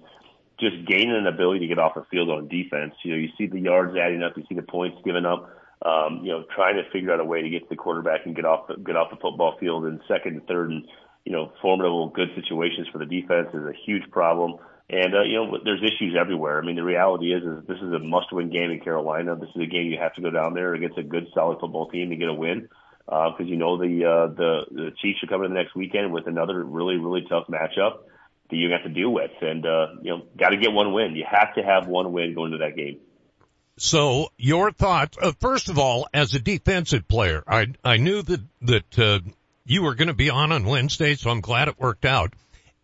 just 0.59 0.85
gaining 0.87 1.15
an 1.15 1.25
ability 1.27 1.61
to 1.61 1.67
get 1.67 1.79
off 1.79 1.95
the 1.95 2.05
field 2.11 2.29
on 2.29 2.47
defense. 2.47 2.93
You 3.03 3.11
know, 3.11 3.17
you 3.17 3.29
see 3.37 3.47
the 3.47 3.59
yards 3.59 3.97
adding 3.97 4.21
up, 4.21 4.37
you 4.37 4.43
see 4.47 4.55
the 4.55 4.61
points 4.61 4.97
given 5.03 5.25
up 5.25 5.49
um, 5.83 6.21
you 6.23 6.31
know, 6.31 6.45
trying 6.55 6.75
to 6.77 6.89
figure 6.91 7.13
out 7.13 7.19
a 7.19 7.25
way 7.25 7.41
to 7.41 7.49
get 7.49 7.63
to 7.63 7.69
the 7.69 7.75
quarterback 7.75 8.25
and 8.25 8.35
get 8.35 8.45
off 8.45 8.67
the, 8.67 8.75
get 8.75 8.95
off 8.95 9.09
the 9.09 9.17
football 9.17 9.57
field 9.59 9.85
in 9.85 9.99
second 10.07 10.35
and 10.35 10.47
third 10.47 10.69
and, 10.69 10.87
you 11.25 11.31
know, 11.31 11.51
formidable 11.61 12.09
good 12.09 12.29
situations 12.35 12.87
for 12.91 12.99
the 12.99 13.05
defense 13.05 13.49
is 13.53 13.65
a 13.65 13.73
huge 13.85 14.09
problem. 14.09 14.55
And, 14.89 15.15
uh, 15.15 15.23
you 15.23 15.35
know, 15.35 15.57
there's 15.63 15.81
issues 15.81 16.15
everywhere. 16.19 16.61
I 16.61 16.65
mean, 16.65 16.75
the 16.75 16.83
reality 16.83 17.33
is, 17.33 17.43
is 17.43 17.67
this 17.67 17.77
is 17.77 17.91
a 17.93 17.99
must 17.99 18.31
win 18.31 18.49
game 18.49 18.71
in 18.71 18.79
Carolina. 18.79 19.35
This 19.35 19.49
is 19.55 19.61
a 19.61 19.65
game 19.65 19.87
you 19.87 19.97
have 19.99 20.13
to 20.15 20.21
go 20.21 20.29
down 20.29 20.53
there 20.53 20.73
against 20.73 20.97
a 20.97 21.03
good, 21.03 21.27
solid 21.33 21.59
football 21.59 21.89
team 21.89 22.09
to 22.09 22.15
get 22.15 22.29
a 22.29 22.33
win. 22.33 22.69
Uh, 23.07 23.31
cause 23.35 23.47
you 23.47 23.57
know, 23.57 23.77
the, 23.77 24.05
uh, 24.05 24.27
the, 24.33 24.61
the 24.71 24.91
Chiefs 25.01 25.19
are 25.23 25.27
coming 25.27 25.47
in 25.47 25.53
the 25.53 25.59
next 25.59 25.75
weekend 25.75 26.13
with 26.13 26.27
another 26.27 26.63
really, 26.63 26.95
really 26.95 27.25
tough 27.27 27.47
matchup 27.47 28.03
that 28.49 28.55
you 28.55 28.71
have 28.71 28.83
to 28.83 28.89
deal 28.89 29.11
with. 29.11 29.31
And, 29.41 29.65
uh, 29.65 29.87
you 30.01 30.11
know, 30.11 30.23
got 30.37 30.49
to 30.49 30.57
get 30.57 30.71
one 30.71 30.93
win. 30.93 31.15
You 31.15 31.25
have 31.29 31.55
to 31.55 31.63
have 31.63 31.87
one 31.87 32.13
win 32.13 32.35
going 32.35 32.51
to 32.51 32.59
that 32.59 32.77
game. 32.77 32.99
So 33.77 34.29
your 34.37 34.71
thoughts, 34.71 35.17
uh, 35.19 35.31
first 35.39 35.69
of 35.69 35.79
all, 35.79 36.07
as 36.13 36.33
a 36.33 36.39
defensive 36.39 37.07
player, 37.07 37.43
I, 37.47 37.67
I 37.83 37.97
knew 37.97 38.21
that, 38.21 38.41
that, 38.61 38.99
uh, 38.99 39.19
you 39.65 39.81
were 39.81 39.95
going 39.95 40.09
to 40.09 40.13
be 40.13 40.29
on 40.29 40.51
on 40.51 40.65
Wednesday, 40.65 41.15
so 41.15 41.29
I'm 41.29 41.41
glad 41.41 41.67
it 41.67 41.79
worked 41.79 42.05
out. 42.05 42.33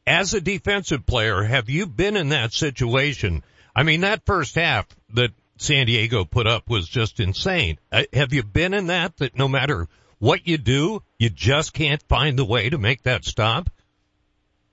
As 0.08 0.34
a 0.34 0.42
defensive 0.42 1.06
player, 1.06 1.44
have 1.44 1.70
you 1.70 1.86
been 1.86 2.16
in 2.16 2.30
that 2.30 2.54
situation? 2.54 3.44
I 3.76 3.84
mean, 3.84 4.02
that 4.02 4.26
first 4.26 4.56
half 4.56 4.88
that 5.14 5.32
San 5.58 5.86
Diego 5.86 6.26
put 6.26 6.48
up 6.48 6.70
was 6.70 6.88
just 6.88 7.20
insane. 7.20 7.78
Uh, 7.92 8.04
have 8.14 8.34
you 8.34 8.44
been 8.44 8.74
in 8.74 8.88
that, 8.88 9.18
that 9.18 9.38
no 9.38 9.48
matter 9.48 9.88
what 10.18 10.48
you 10.48 10.58
do, 10.58 11.04
you 11.18 11.30
just 11.30 11.74
can't 11.74 12.02
find 12.04 12.40
the 12.40 12.46
way 12.46 12.70
to 12.70 12.78
make 12.78 13.04
that 13.04 13.26
stop? 13.26 13.70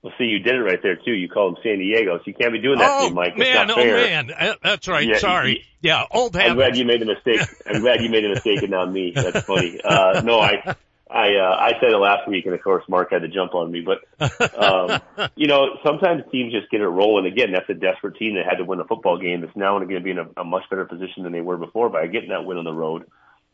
Well, 0.07 0.15
see, 0.17 0.23
you 0.23 0.39
did 0.39 0.55
it 0.55 0.63
right 0.63 0.81
there 0.81 0.95
too. 0.95 1.11
You 1.11 1.27
called 1.27 1.57
him 1.57 1.63
San 1.63 1.79
Diego, 1.79 2.17
so 2.17 2.23
you 2.25 2.33
can't 2.33 2.53
be 2.53 2.61
doing 2.61 2.79
that 2.79 2.89
oh, 2.89 3.03
to 3.03 3.09
me, 3.09 3.15
Mike. 3.15 3.33
It's 3.35 3.39
man, 3.39 3.69
oh 3.69 3.75
man, 3.75 4.31
uh, 4.31 4.53
that's 4.63 4.87
right. 4.87 5.05
Yeah, 5.05 5.17
Sorry. 5.17 5.65
yeah, 5.81 6.05
old 6.09 6.33
habits. 6.33 6.51
I'm 6.51 6.55
glad 6.55 6.77
you 6.77 6.85
made 6.85 7.01
the 7.01 7.07
mistake. 7.07 7.41
I'm 7.67 7.81
glad 7.81 8.01
you 8.01 8.09
made 8.09 8.23
a 8.23 8.29
mistake 8.29 8.61
and 8.61 8.71
not 8.71 8.89
me. 8.89 9.11
That's 9.13 9.41
funny. 9.41 9.81
Uh, 9.83 10.21
no, 10.23 10.39
I, 10.39 10.75
I, 11.11 11.35
uh, 11.35 11.55
I 11.59 11.71
said 11.81 11.91
it 11.91 11.97
last 11.97 12.25
week 12.29 12.45
and 12.45 12.55
of 12.55 12.63
course 12.63 12.85
Mark 12.87 13.11
had 13.11 13.23
to 13.23 13.27
jump 13.27 13.53
on 13.53 13.69
me, 13.69 13.81
but, 13.81 14.57
um, 14.57 15.01
you 15.35 15.47
know, 15.47 15.77
sometimes 15.85 16.23
teams 16.31 16.53
just 16.53 16.71
get 16.71 16.79
it 16.79 16.87
rolling. 16.87 17.25
Again, 17.25 17.51
that's 17.51 17.69
a 17.69 17.73
desperate 17.73 18.15
team 18.15 18.35
that 18.35 18.45
had 18.45 18.59
to 18.59 18.63
win 18.63 18.79
a 18.79 18.85
football 18.85 19.19
game 19.19 19.41
that's 19.41 19.57
now 19.57 19.77
going 19.77 19.89
to 19.89 19.99
be 19.99 20.11
in 20.11 20.19
a, 20.19 20.29
a 20.37 20.45
much 20.45 20.63
better 20.69 20.85
position 20.85 21.23
than 21.23 21.33
they 21.33 21.41
were 21.41 21.57
before 21.57 21.89
by 21.89 22.07
getting 22.07 22.29
that 22.29 22.45
win 22.45 22.57
on 22.57 22.63
the 22.63 22.71
road. 22.71 23.03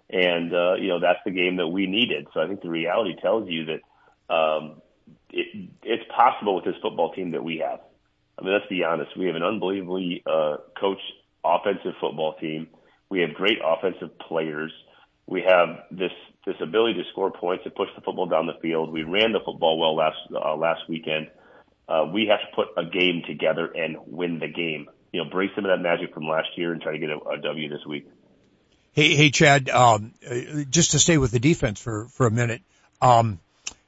And, 0.08 0.54
uh, 0.54 0.76
you 0.76 0.90
know, 0.90 1.00
that's 1.00 1.22
the 1.26 1.32
game 1.32 1.56
that 1.56 1.68
we 1.68 1.88
needed. 1.88 2.28
So 2.32 2.42
I 2.42 2.48
think 2.48 2.62
the 2.62 2.70
reality 2.70 3.16
tells 3.20 3.50
you 3.50 3.66
that, 3.66 4.34
um, 4.34 4.83
it, 5.34 5.70
it's 5.84 6.04
possible 6.16 6.56
with 6.56 6.66
this 6.66 6.76
football 6.82 7.12
team 7.14 7.32
that 7.32 7.44
we 7.44 7.64
have. 7.68 7.80
I 8.38 8.44
mean, 8.44 8.54
let's 8.54 8.68
be 8.68 8.84
honest. 8.84 9.18
We 9.18 9.28
have 9.28 9.36
an 9.36 9.44
unbelievably 9.44 10.24
uh, 10.26 10.58
coached 10.80 11.02
offensive 11.44 11.94
football 12.00 12.36
team. 12.40 12.68
We 13.10 13.22
have 13.22 13.34
great 13.34 13.58
offensive 13.64 14.18
players. 14.20 14.72
We 15.28 15.44
have 15.48 15.86
this 15.92 16.12
this 16.46 16.56
ability 16.62 16.96
to 16.96 17.10
score 17.12 17.32
points 17.32 17.64
and 17.66 17.74
push 17.74 17.88
the 17.96 18.02
football 18.02 18.26
down 18.26 18.48
the 18.48 18.60
field. 18.62 18.92
We 18.92 19.04
ran 19.04 19.32
the 19.32 19.40
football 19.40 19.80
well 19.80 19.96
last 19.96 20.18
uh, 20.34 20.56
last 20.56 20.82
weekend. 20.90 21.30
Uh, 21.88 22.06
we 22.14 22.28
have 22.28 22.40
to 22.40 22.56
put 22.56 22.68
a 22.78 22.90
game 22.90 23.24
together 23.28 23.66
and 23.66 23.98
win 24.08 24.40
the 24.40 24.48
game. 24.48 24.88
You 25.12 25.24
know, 25.24 25.30
break 25.30 25.52
some 25.56 25.66
of 25.66 25.72
that 25.72 25.82
magic 25.82 26.14
from 26.14 26.28
last 26.28 26.50
year 26.56 26.72
and 26.72 26.82
try 26.82 26.94
to 26.94 26.98
get 26.98 27.10
a, 27.10 27.18
a 27.18 27.38
W 27.42 27.70
this 27.70 27.86
week. 27.88 28.08
Hey, 28.94 29.16
hey, 29.16 29.30
Chad. 29.30 29.70
Um, 29.70 30.14
uh, 30.28 30.64
just 30.70 30.92
to 30.92 31.00
stay 31.00 31.18
with 31.18 31.32
the 31.32 31.40
defense 31.40 31.80
for 31.80 32.08
for 32.08 32.26
a 32.26 32.32
minute. 32.32 32.62
Um, 33.02 33.40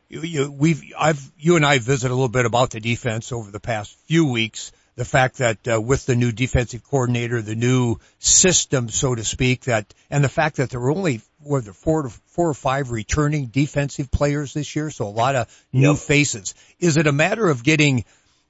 you, 0.10 0.22
you, 0.22 0.52
we've 0.52 0.84
I've 0.98 1.32
you 1.38 1.56
and 1.56 1.66
I 1.66 1.80
visited 1.80 2.12
a 2.12 2.16
little 2.16 2.30
bit 2.30 2.46
about 2.46 2.72
the 2.72 2.80
defense 2.80 3.32
over 3.32 3.52
the 3.52 3.60
past 3.60 3.98
few 4.08 4.26
weeks 4.30 4.72
the 4.96 5.06
fact 5.06 5.38
that 5.38 5.68
uh, 5.68 5.82
with 5.82 6.06
the 6.06 6.16
new 6.16 6.32
defensive 6.32 6.84
coordinator, 6.84 7.42
the 7.42 7.56
new 7.56 7.98
system, 8.20 8.90
so 8.90 9.14
to 9.14 9.24
speak, 9.24 9.66
that 9.66 9.94
and 10.10 10.24
the 10.24 10.30
fact 10.30 10.58
that 10.58 10.70
there 10.70 10.80
were 10.80 10.92
only 10.92 11.22
were 11.42 11.62
there 11.62 11.74
four 11.74 12.04
to 12.04 12.10
four 12.10 12.50
or 12.50 12.54
five 12.54 12.92
returning 12.92 13.48
defensive 13.48 14.10
players 14.10 14.54
this 14.54 14.76
year, 14.76 14.90
so 14.90 15.06
a 15.06 15.10
lot 15.10 15.36
of 15.36 15.66
new 15.74 15.92
yep. 15.92 16.00
faces. 16.00 16.56
Is 16.80 16.98
it 16.98 17.08
a 17.08 17.12
matter 17.12 17.48
of 17.48 17.64
getting 17.64 18.06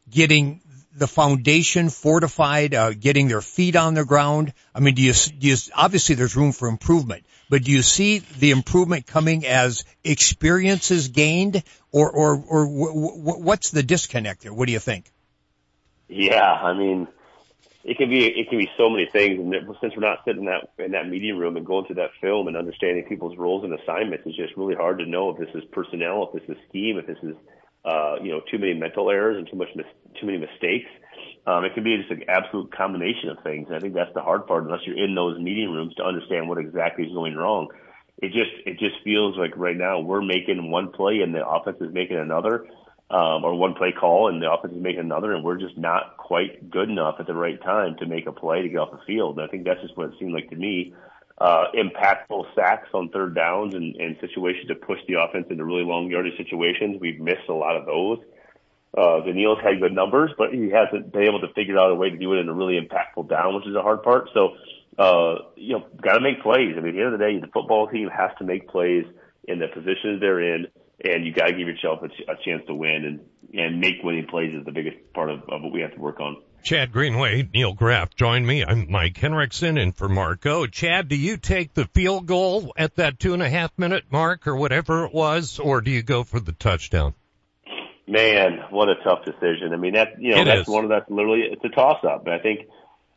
getting 0.10 0.62
the 0.96 1.08
foundation 1.08 1.90
fortified, 1.90 2.74
uh, 2.74 2.94
getting 2.94 3.28
their 3.28 3.42
feet 3.42 3.76
on 3.76 3.96
the 3.96 4.06
ground? 4.06 4.54
I 4.74 4.80
mean, 4.80 4.94
do 4.94 5.02
you, 5.02 5.14
do 5.14 5.48
you 5.48 5.58
obviously 5.76 6.16
there's 6.16 6.36
room 6.36 6.52
for 6.52 6.68
improvement, 6.68 7.26
but 7.50 7.64
do 7.64 7.72
you 7.72 7.82
see 7.82 8.20
the 8.20 8.52
improvement 8.52 9.06
coming 9.06 9.46
as 9.46 9.84
experiences 10.04 11.10
gained, 11.10 11.64
or 11.92 12.10
or 12.10 12.44
or 12.48 12.68
what's 12.68 13.72
the 13.72 13.84
disconnect 13.84 14.42
there? 14.42 14.54
What 14.54 14.68
do 14.68 14.74
you 14.74 14.80
think? 14.80 15.12
Yeah, 16.08 16.44
I 16.44 16.74
mean, 16.74 17.08
it 17.84 17.98
can 17.98 18.10
be 18.10 18.26
it 18.26 18.50
can 18.50 18.58
be 18.58 18.70
so 18.78 18.90
many 18.90 19.08
things. 19.12 19.40
And 19.40 19.54
since 19.80 19.94
we're 19.96 20.08
not 20.08 20.20
sitting 20.26 20.42
in 20.42 20.46
that 20.46 20.70
in 20.84 20.92
that 20.92 21.08
meeting 21.08 21.38
room 21.38 21.56
and 21.56 21.66
going 21.66 21.86
through 21.86 21.96
that 21.96 22.12
film 22.20 22.48
and 22.48 22.58
understanding 22.58 23.06
people's 23.06 23.38
roles 23.38 23.64
and 23.64 23.74
assignments, 23.80 24.24
it's 24.26 24.36
just 24.36 24.58
really 24.58 24.76
hard 24.76 25.00
to 25.00 25.06
know 25.06 25.30
if 25.30 25.38
this 25.38 25.54
is 25.56 25.64
personnel, 25.72 26.32
if 26.34 26.42
this 26.42 26.58
is 26.58 26.62
scheme, 26.70 26.98
if 26.98 27.06
this 27.06 27.18
is 27.22 27.36
uh, 27.86 28.16
you 28.22 28.32
know 28.32 28.42
too 28.52 28.58
many 28.58 28.74
mental 28.74 29.10
errors 29.10 29.38
and 29.38 29.48
too 29.50 29.56
much 29.56 29.70
mis- 29.76 29.86
too 30.20 30.26
many 30.26 30.40
mistakes. 30.40 30.90
Um, 31.48 31.64
it 31.64 31.74
can 31.74 31.84
be 31.84 31.98
just 31.98 32.12
an 32.12 32.24
absolute 32.28 32.72
combination 32.76 33.30
of 33.30 33.44
things. 33.44 33.68
And 33.68 33.76
I 33.76 33.80
think 33.80 33.94
that's 33.94 34.14
the 34.14 34.22
hard 34.22 34.48
part, 34.48 34.64
unless 34.64 34.82
you're 34.86 34.98
in 34.98 35.16
those 35.16 35.40
meeting 35.40 35.72
rooms 35.72 35.94
to 35.96 36.04
understand 36.04 36.50
what 36.50 36.58
exactly 36.58 37.06
is 37.06 37.14
going 37.14 37.36
wrong. 37.36 37.70
It 38.18 38.32
just 38.32 38.52
it 38.66 38.80
just 38.80 38.96
feels 39.04 39.38
like 39.38 39.58
right 39.58 39.76
now 39.76 40.00
we're 40.00 40.22
making 40.22 40.72
one 40.72 40.92
play 40.92 41.20
and 41.20 41.36
the 41.36 41.46
offense 41.46 41.78
is 41.82 41.94
making 41.94 42.18
another 42.18 42.66
um, 43.10 43.44
or 43.44 43.54
one 43.56 43.76
play 43.76 43.92
call 43.92 44.30
and 44.30 44.42
the 44.42 44.52
offense 44.52 44.74
is 44.74 44.82
making 44.82 45.02
another, 45.02 45.34
and 45.34 45.44
we're 45.44 45.60
just 45.60 45.78
not 45.78 46.18
quite 46.18 46.72
good 46.72 46.90
enough 46.90 47.16
at 47.20 47.28
the 47.28 47.34
right 47.34 47.62
time 47.62 47.96
to 48.00 48.06
make 48.06 48.26
a 48.26 48.32
play 48.32 48.62
to 48.62 48.70
get 48.70 48.78
off 48.78 48.92
the 48.92 49.06
field. 49.06 49.38
And 49.38 49.48
I 49.48 49.52
think 49.52 49.66
that's 49.66 49.82
just 49.82 49.96
what 49.96 50.10
it 50.10 50.16
seemed 50.20 50.34
like 50.34 50.50
to 50.50 50.56
me. 50.56 50.94
Uh, 51.38 51.66
impactful 51.76 52.46
sacks 52.56 52.88
on 52.94 53.10
third 53.10 53.36
downs 53.36 53.76
and, 53.76 53.96
and 53.98 54.16
situations 54.22 54.68
to 54.68 54.76
push 54.76 55.00
the 55.08 55.16
offense 55.20 55.46
into 55.50 55.66
really 55.66 55.84
long 55.84 56.10
yardage 56.10 56.38
situations. 56.38 56.98
We've 57.00 57.20
missed 57.20 57.50
a 57.50 57.54
lot 57.54 57.76
of 57.76 57.86
those. 57.86 58.20
Uh, 58.98 59.20
Danielle's 59.26 59.60
had 59.62 59.82
good 59.82 59.94
numbers, 59.94 60.32
but 60.38 60.54
he 60.54 60.70
hasn't 60.70 61.12
been 61.12 61.24
able 61.24 61.42
to 61.42 61.54
figure 61.54 61.78
out 61.78 61.92
a 61.92 61.96
way 61.96 62.10
to 62.10 62.18
do 62.18 62.34
it 62.34 62.40
in 62.40 62.50
a 62.50 62.54
really 62.54 62.80
impactful 62.80 63.30
down, 63.30 63.56
which 63.56 63.68
is 63.68 63.74
the 63.74 63.82
hard 63.82 64.04
part. 64.04 64.30
So, 64.34 64.56
uh, 64.98 65.36
you 65.56 65.74
know, 65.74 65.86
got 66.02 66.14
to 66.14 66.22
make 66.22 66.42
plays. 66.42 66.76
I 66.78 66.80
mean, 66.80 66.90
at 66.90 66.96
the 66.96 67.04
end 67.04 67.14
of 67.14 67.20
the 67.20 67.26
day, 67.26 67.40
the 67.40 67.52
football 67.52 67.88
team 67.88 68.10
has 68.10 68.32
to 68.40 68.46
make 68.46 68.70
plays 68.70 69.06
in 69.44 69.60
the 69.60 69.68
positions 69.68 70.22
they're 70.22 70.56
in 70.56 70.68
and 71.04 71.26
you 71.26 71.34
got 71.34 71.48
to 71.48 71.54
give 71.54 71.68
yourself 71.68 72.02
a, 72.04 72.08
ch- 72.08 72.28
a, 72.28 72.36
chance 72.44 72.64
to 72.68 72.74
win 72.74 73.06
and 73.06 73.20
and 73.54 73.80
make 73.80 74.04
winning 74.04 74.28
plays 74.28 74.54
is 74.54 74.66
the 74.66 74.72
biggest 74.72 74.98
part 75.14 75.30
of, 75.30 75.42
of 75.50 75.62
what 75.62 75.72
we 75.72 75.82
have 75.82 75.94
to 75.94 76.00
work 76.00 76.20
on. 76.20 76.42
Chad 76.64 76.92
Greenway, 76.92 77.48
Neil 77.54 77.74
Graff 77.74 78.16
join 78.16 78.46
me. 78.46 78.66
I'm 78.66 78.92
Mike 78.92 79.16
Henriksen 79.16 79.78
in 79.78 79.92
for 79.92 80.10
Marco. 80.10 80.66
Chad, 80.66 81.08
do 81.08 81.16
you 81.16 81.38
take 81.38 81.74
the 81.74 81.86
field 81.94 82.26
goal 82.26 82.74
at 82.76 82.96
that 82.96 83.20
two 83.20 83.34
and 83.34 83.44
a 83.44 83.50
half 83.50 83.72
minute 83.78 84.06
mark 84.10 84.48
or 84.48 84.56
whatever 84.56 85.06
it 85.06 85.14
was, 85.14 85.60
or 85.60 85.82
do 85.82 85.92
you 85.92 86.02
go 86.02 86.24
for 86.24 86.40
the 86.40 86.54
touchdown? 86.54 87.14
Man, 88.08 88.60
what 88.70 88.90
a 88.90 88.96
tough 89.04 89.26
decision. 89.26 89.74
I 89.74 89.78
mean, 89.78 89.94
that 89.94 90.20
you 90.22 90.36
know, 90.36 90.42
it 90.42 90.46
that's 90.46 90.62
is. 90.62 90.68
one 90.68 90.84
of 90.84 90.90
that's 90.90 91.10
literally 91.10 91.44
it's 91.52 91.64
a 91.64 91.70
toss 91.70 92.04
up. 92.04 92.28
I 92.28 92.40
think 92.40 92.68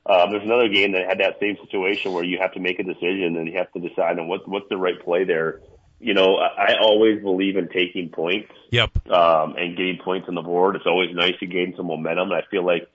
um, 0.07 0.31
there's 0.31 0.45
another 0.45 0.69
game 0.69 0.93
that 0.93 1.07
had 1.07 1.21
that 1.21 1.37
same 1.41 1.57
situation 1.63 2.13
where 2.13 2.25
you 2.25 2.39
have 2.41 2.55
to 2.55 2.61
make 2.61 2.79
a 2.79 2.85
decision 2.85 3.37
and 3.37 3.47
you 3.47 3.59
have 3.59 3.71
to 3.73 3.81
decide 3.81 4.19
on 4.19 4.29
what 4.29 4.49
what's 4.49 4.69
the 4.71 4.77
right 4.77 4.99
play 5.05 5.25
there 5.25 5.61
you 6.01 6.15
know, 6.15 6.37
I 6.37 6.75
always 6.81 7.21
believe 7.23 7.57
in 7.57 7.69
taking 7.69 8.11
points. 8.11 8.53
Yep. 8.71 9.09
Um, 9.11 9.57
and 9.57 9.77
getting 9.77 9.99
points 10.03 10.29
on 10.29 10.35
the 10.35 10.43
board. 10.43 10.77
It's 10.77 10.87
always 10.87 11.11
nice 11.15 11.39
to 11.41 11.47
gain 11.47 11.75
some 11.77 11.87
momentum. 11.87 12.31
And 12.31 12.41
I 12.41 12.45
feel 12.51 12.65
like, 12.65 12.89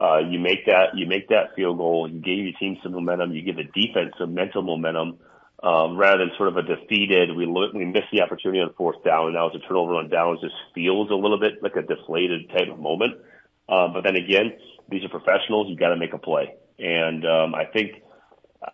uh, 0.00 0.18
you 0.18 0.38
make 0.38 0.66
that, 0.66 0.96
you 0.96 1.06
make 1.06 1.28
that 1.28 1.54
field 1.54 1.78
goal, 1.78 2.10
you 2.10 2.18
give 2.18 2.44
your 2.44 2.52
team 2.58 2.76
some 2.82 2.92
momentum, 2.92 3.32
you 3.32 3.42
give 3.42 3.56
the 3.56 3.64
defense 3.64 4.12
some 4.18 4.34
mental 4.34 4.62
momentum, 4.62 5.18
um, 5.62 5.96
rather 5.96 6.18
than 6.18 6.32
sort 6.36 6.48
of 6.48 6.56
a 6.56 6.62
defeated, 6.62 7.36
we 7.36 7.46
look, 7.46 7.72
we 7.72 7.84
miss 7.84 8.04
the 8.12 8.20
opportunity 8.20 8.60
on 8.60 8.74
fourth 8.76 9.02
down 9.04 9.32
now 9.32 9.46
it's 9.46 9.56
a 9.56 9.68
turnover 9.68 9.94
on 9.94 10.08
downs 10.08 10.40
just 10.40 10.54
feels 10.74 11.10
a 11.10 11.14
little 11.14 11.38
bit 11.38 11.62
like 11.62 11.76
a 11.76 11.82
deflated 11.82 12.48
type 12.50 12.68
of 12.70 12.78
moment. 12.78 13.14
Um, 13.68 13.92
but 13.92 14.02
then 14.02 14.16
again, 14.16 14.54
these 14.90 15.04
are 15.04 15.08
professionals. 15.08 15.68
You 15.68 15.76
got 15.76 15.90
to 15.90 15.96
make 15.96 16.12
a 16.12 16.18
play. 16.18 16.54
And, 16.78 17.24
um, 17.24 17.54
I 17.54 17.64
think, 17.64 18.02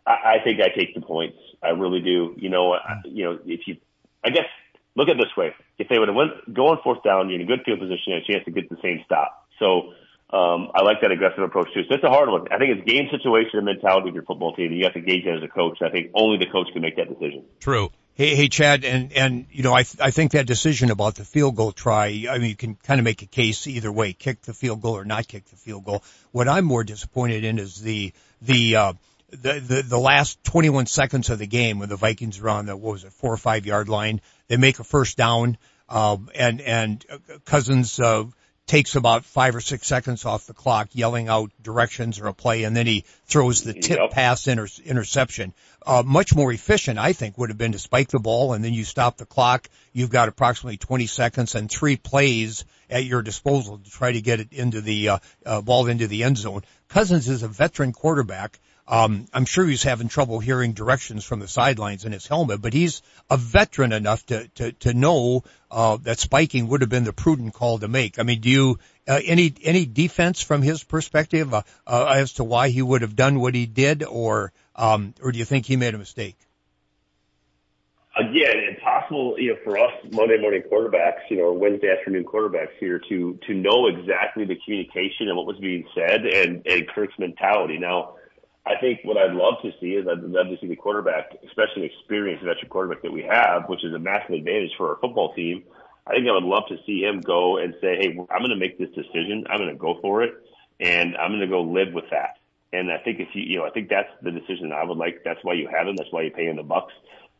I, 0.06 0.36
I 0.40 0.44
think 0.44 0.60
I 0.60 0.68
take 0.76 0.94
the 0.94 1.00
points. 1.00 1.36
I 1.62 1.70
really 1.70 2.00
do. 2.00 2.34
You 2.36 2.48
know, 2.48 2.72
I, 2.72 3.00
you 3.04 3.24
know, 3.24 3.38
if 3.44 3.60
you, 3.66 3.76
I 4.24 4.30
guess, 4.30 4.46
look 4.94 5.08
at 5.08 5.16
it 5.16 5.18
this 5.18 5.36
way: 5.36 5.54
if 5.78 5.88
they 5.88 5.98
would 5.98 6.08
have 6.08 6.16
went 6.16 6.54
go 6.54 6.68
on 6.68 6.78
fourth 6.82 7.02
down, 7.02 7.28
you're 7.28 7.40
in 7.40 7.46
a 7.46 7.48
good 7.48 7.64
field 7.64 7.80
position, 7.80 8.12
and 8.12 8.22
a 8.22 8.32
chance 8.32 8.44
to 8.44 8.50
get 8.50 8.68
the 8.68 8.78
same 8.82 9.00
stop. 9.04 9.46
So. 9.58 9.92
Um, 10.30 10.70
I 10.74 10.82
like 10.82 11.00
that 11.00 11.10
aggressive 11.10 11.42
approach 11.42 11.68
too. 11.72 11.82
So 11.88 11.94
it's 11.94 12.04
a 12.04 12.10
hard 12.10 12.28
one. 12.28 12.48
I 12.50 12.58
think 12.58 12.76
it's 12.76 12.88
game 12.88 13.08
situation 13.10 13.52
and 13.54 13.64
mentality 13.64 14.10
of 14.10 14.14
your 14.14 14.24
football 14.24 14.54
team. 14.54 14.72
You 14.72 14.84
have 14.84 14.92
to 14.92 15.00
gauge 15.00 15.24
that 15.24 15.36
as 15.36 15.42
a 15.42 15.48
coach. 15.48 15.78
I 15.80 15.88
think 15.88 16.10
only 16.14 16.36
the 16.38 16.50
coach 16.50 16.68
can 16.72 16.82
make 16.82 16.96
that 16.96 17.08
decision. 17.08 17.44
True. 17.60 17.90
Hey, 18.12 18.34
hey, 18.34 18.48
Chad, 18.48 18.84
and 18.84 19.12
and 19.12 19.46
you 19.50 19.62
know, 19.62 19.72
I 19.72 19.84
th- 19.84 20.00
I 20.00 20.10
think 20.10 20.32
that 20.32 20.46
decision 20.46 20.90
about 20.90 21.14
the 21.14 21.24
field 21.24 21.56
goal 21.56 21.72
try. 21.72 22.26
I 22.28 22.38
mean, 22.38 22.50
you 22.50 22.56
can 22.56 22.74
kind 22.74 23.00
of 23.00 23.04
make 23.04 23.22
a 23.22 23.26
case 23.26 23.66
either 23.66 23.92
way: 23.92 24.12
kick 24.12 24.42
the 24.42 24.52
field 24.52 24.82
goal 24.82 24.96
or 24.96 25.04
not 25.04 25.28
kick 25.28 25.46
the 25.46 25.56
field 25.56 25.84
goal. 25.84 26.02
What 26.32 26.48
I'm 26.48 26.64
more 26.64 26.82
disappointed 26.82 27.44
in 27.44 27.58
is 27.58 27.80
the 27.80 28.12
the 28.42 28.76
uh, 28.76 28.92
the, 29.30 29.60
the, 29.60 29.82
the 29.82 29.98
last 29.98 30.42
21 30.44 30.86
seconds 30.86 31.30
of 31.30 31.38
the 31.38 31.46
game 31.46 31.78
when 31.78 31.88
the 31.88 31.96
Vikings 31.96 32.40
are 32.40 32.48
on 32.48 32.66
the, 32.66 32.76
what 32.76 32.92
was 32.92 33.04
it, 33.04 33.12
four 33.12 33.32
or 33.32 33.36
five 33.36 33.66
yard 33.66 33.88
line, 33.88 34.20
they 34.48 34.56
make 34.56 34.78
a 34.78 34.84
first 34.84 35.16
down, 35.16 35.58
um, 35.88 36.30
and, 36.34 36.60
and 36.60 37.04
Cousins, 37.44 38.00
uh, 38.00 38.24
takes 38.68 38.94
about 38.94 39.24
five 39.24 39.56
or 39.56 39.60
six 39.60 39.86
seconds 39.86 40.24
off 40.24 40.46
the 40.46 40.54
clock 40.54 40.88
yelling 40.92 41.28
out 41.28 41.50
directions 41.62 42.20
or 42.20 42.26
a 42.26 42.34
play 42.34 42.64
and 42.64 42.76
then 42.76 42.86
he 42.86 43.04
throws 43.26 43.62
the 43.62 43.72
tip 43.72 43.98
yep. 43.98 44.10
pass 44.10 44.46
inter- 44.46 44.68
interception. 44.84 45.54
Uh, 45.84 46.02
much 46.04 46.34
more 46.34 46.52
efficient, 46.52 46.98
I 46.98 47.14
think, 47.14 47.38
would 47.38 47.48
have 47.48 47.58
been 47.58 47.72
to 47.72 47.78
spike 47.78 48.08
the 48.08 48.18
ball 48.18 48.52
and 48.52 48.62
then 48.62 48.74
you 48.74 48.84
stop 48.84 49.16
the 49.16 49.26
clock. 49.26 49.68
You've 49.92 50.10
got 50.10 50.28
approximately 50.28 50.76
20 50.76 51.06
seconds 51.06 51.54
and 51.54 51.70
three 51.70 51.96
plays 51.96 52.64
at 52.90 53.04
your 53.04 53.22
disposal 53.22 53.78
to 53.78 53.90
try 53.90 54.12
to 54.12 54.20
get 54.20 54.40
it 54.40 54.52
into 54.52 54.82
the, 54.82 55.08
uh, 55.08 55.18
uh, 55.46 55.60
ball 55.62 55.86
into 55.86 56.06
the 56.06 56.24
end 56.24 56.36
zone. 56.36 56.62
Cousins 56.88 57.28
is 57.28 57.42
a 57.42 57.48
veteran 57.48 57.92
quarterback. 57.92 58.58
Um, 58.90 59.26
I'm 59.34 59.44
sure 59.44 59.66
he's 59.66 59.82
having 59.82 60.08
trouble 60.08 60.40
hearing 60.40 60.72
directions 60.72 61.22
from 61.22 61.40
the 61.40 61.48
sidelines 61.48 62.06
in 62.06 62.12
his 62.12 62.26
helmet, 62.26 62.62
but 62.62 62.72
he's 62.72 63.02
a 63.28 63.36
veteran 63.36 63.92
enough 63.92 64.24
to 64.26 64.48
to 64.54 64.72
to 64.72 64.94
know 64.94 65.44
uh, 65.70 65.98
that 66.04 66.18
spiking 66.18 66.68
would 66.68 66.80
have 66.80 66.88
been 66.88 67.04
the 67.04 67.12
prudent 67.12 67.52
call 67.52 67.78
to 67.78 67.88
make. 67.88 68.18
I 68.18 68.22
mean, 68.22 68.40
do 68.40 68.48
you 68.48 68.78
uh, 69.06 69.20
any 69.22 69.52
any 69.62 69.84
defense 69.84 70.40
from 70.40 70.62
his 70.62 70.82
perspective 70.82 71.52
uh, 71.52 71.62
uh, 71.86 72.14
as 72.16 72.34
to 72.34 72.44
why 72.44 72.70
he 72.70 72.80
would 72.80 73.02
have 73.02 73.14
done 73.14 73.40
what 73.40 73.54
he 73.54 73.66
did, 73.66 74.04
or 74.04 74.52
um, 74.74 75.12
or 75.22 75.32
do 75.32 75.38
you 75.38 75.44
think 75.44 75.66
he 75.66 75.76
made 75.76 75.94
a 75.94 75.98
mistake? 75.98 76.36
Again, 78.16 78.56
impossible, 78.70 79.36
you 79.38 79.52
know, 79.52 79.58
for 79.62 79.78
us 79.78 79.92
Monday 80.10 80.40
morning 80.40 80.62
quarterbacks, 80.72 81.28
you 81.30 81.36
know, 81.36 81.52
Wednesday 81.52 81.94
afternoon 81.96 82.24
quarterbacks 82.24 82.72
here 82.80 83.00
to 83.10 83.38
to 83.46 83.52
know 83.52 83.86
exactly 83.88 84.46
the 84.46 84.56
communication 84.64 85.28
and 85.28 85.36
what 85.36 85.46
was 85.46 85.58
being 85.58 85.84
said 85.94 86.24
and 86.24 86.66
and 86.66 86.88
Kirk's 86.88 87.18
mentality. 87.18 87.76
Now 87.76 88.14
I 88.68 88.78
think 88.80 89.00
what 89.02 89.16
I'd 89.16 89.32
love 89.32 89.54
to 89.62 89.72
see 89.80 89.96
is 89.96 90.06
I'd 90.06 90.22
love 90.22 90.48
to 90.48 90.58
see 90.60 90.68
the 90.68 90.76
quarterback, 90.76 91.32
especially 91.46 91.84
an 91.84 91.90
experienced 91.90 92.44
veteran 92.44 92.68
quarterback 92.68 93.02
that 93.02 93.12
we 93.12 93.22
have, 93.22 93.68
which 93.68 93.82
is 93.82 93.94
a 93.94 93.98
massive 93.98 94.34
advantage 94.34 94.72
for 94.76 94.90
our 94.90 95.00
football 95.00 95.32
team. 95.34 95.64
I 96.06 96.12
think 96.12 96.28
I 96.28 96.32
would 96.32 96.44
love 96.44 96.64
to 96.68 96.76
see 96.86 97.00
him 97.00 97.20
go 97.20 97.58
and 97.58 97.74
say, 97.80 97.96
Hey, 97.96 98.08
I'm 98.30 98.40
going 98.40 98.50
to 98.50 98.56
make 98.56 98.78
this 98.78 98.90
decision. 98.90 99.46
I'm 99.48 99.58
going 99.58 99.70
to 99.70 99.76
go 99.76 99.98
for 100.02 100.22
it 100.22 100.34
and 100.80 101.16
I'm 101.16 101.30
going 101.30 101.40
to 101.40 101.46
go 101.46 101.62
live 101.62 101.92
with 101.92 102.10
that. 102.10 102.36
And 102.72 102.92
I 102.92 102.98
think 102.98 103.20
if 103.20 103.28
you, 103.34 103.42
you 103.42 103.58
know, 103.58 103.64
I 103.64 103.70
think 103.70 103.88
that's 103.88 104.10
the 104.22 104.30
decision 104.30 104.72
I 104.72 104.84
would 104.84 104.98
like. 104.98 105.22
That's 105.24 105.40
why 105.42 105.54
you 105.54 105.68
have 105.68 105.88
him. 105.88 105.96
That's 105.96 106.12
why 106.12 106.22
you 106.22 106.30
pay 106.30 106.46
him 106.46 106.56
the 106.56 106.62
bucks. 106.62 106.92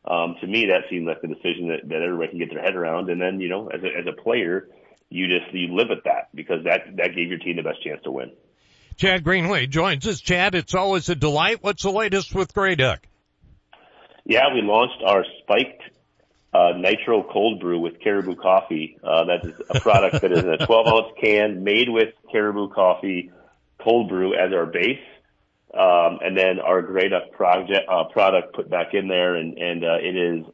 Um, 0.06 0.36
to 0.40 0.46
me, 0.46 0.66
that 0.66 0.88
seems 0.88 1.06
like 1.06 1.20
the 1.20 1.28
decision 1.28 1.68
that, 1.68 1.88
that 1.88 2.02
everybody 2.02 2.30
can 2.30 2.38
get 2.38 2.50
their 2.50 2.62
head 2.62 2.74
around. 2.74 3.10
And 3.10 3.20
then, 3.20 3.40
you 3.40 3.48
know, 3.48 3.68
as 3.68 3.82
a, 3.82 3.88
as 3.88 4.06
a 4.06 4.22
player, 4.22 4.68
you 5.10 5.26
just, 5.26 5.52
you 5.52 5.74
live 5.74 5.88
with 5.90 6.04
that 6.04 6.28
because 6.34 6.64
that, 6.64 6.96
that 6.96 7.14
gave 7.14 7.28
your 7.28 7.38
team 7.38 7.56
the 7.56 7.62
best 7.62 7.82
chance 7.82 8.00
to 8.04 8.10
win. 8.10 8.32
Chad 8.98 9.22
Greenway 9.22 9.66
joins 9.66 10.06
us. 10.08 10.20
Chad, 10.20 10.56
it's 10.56 10.74
always 10.74 11.08
a 11.08 11.14
delight. 11.14 11.58
What's 11.62 11.84
the 11.84 11.90
latest 11.90 12.34
with 12.34 12.52
Grey 12.52 12.74
Duck? 12.74 13.00
Yeah, 14.24 14.52
we 14.52 14.60
launched 14.60 15.00
our 15.06 15.24
spiked 15.40 15.82
uh, 16.52 16.72
Nitro 16.76 17.22
Cold 17.22 17.60
Brew 17.60 17.78
with 17.78 18.00
Caribou 18.02 18.34
Coffee. 18.34 18.98
Uh, 19.02 19.24
that 19.26 19.44
is 19.44 19.62
a 19.70 19.78
product 19.78 20.20
that 20.22 20.32
is 20.32 20.40
in 20.40 20.50
a 20.50 20.58
12 20.66 20.86
ounce 20.88 21.12
can 21.22 21.62
made 21.62 21.88
with 21.88 22.08
Caribou 22.32 22.70
Coffee 22.70 23.30
cold 23.80 24.08
brew 24.08 24.34
as 24.34 24.52
our 24.52 24.66
base. 24.66 24.98
Um, 25.72 26.18
and 26.20 26.36
then 26.36 26.58
our 26.58 26.82
Grey 26.82 27.08
Duck 27.08 27.30
project, 27.32 27.88
uh, 27.88 28.04
product 28.12 28.54
put 28.54 28.68
back 28.68 28.94
in 28.94 29.06
there 29.06 29.36
and, 29.36 29.56
and, 29.58 29.84
uh, 29.84 29.98
it 30.00 30.16
is 30.16 30.44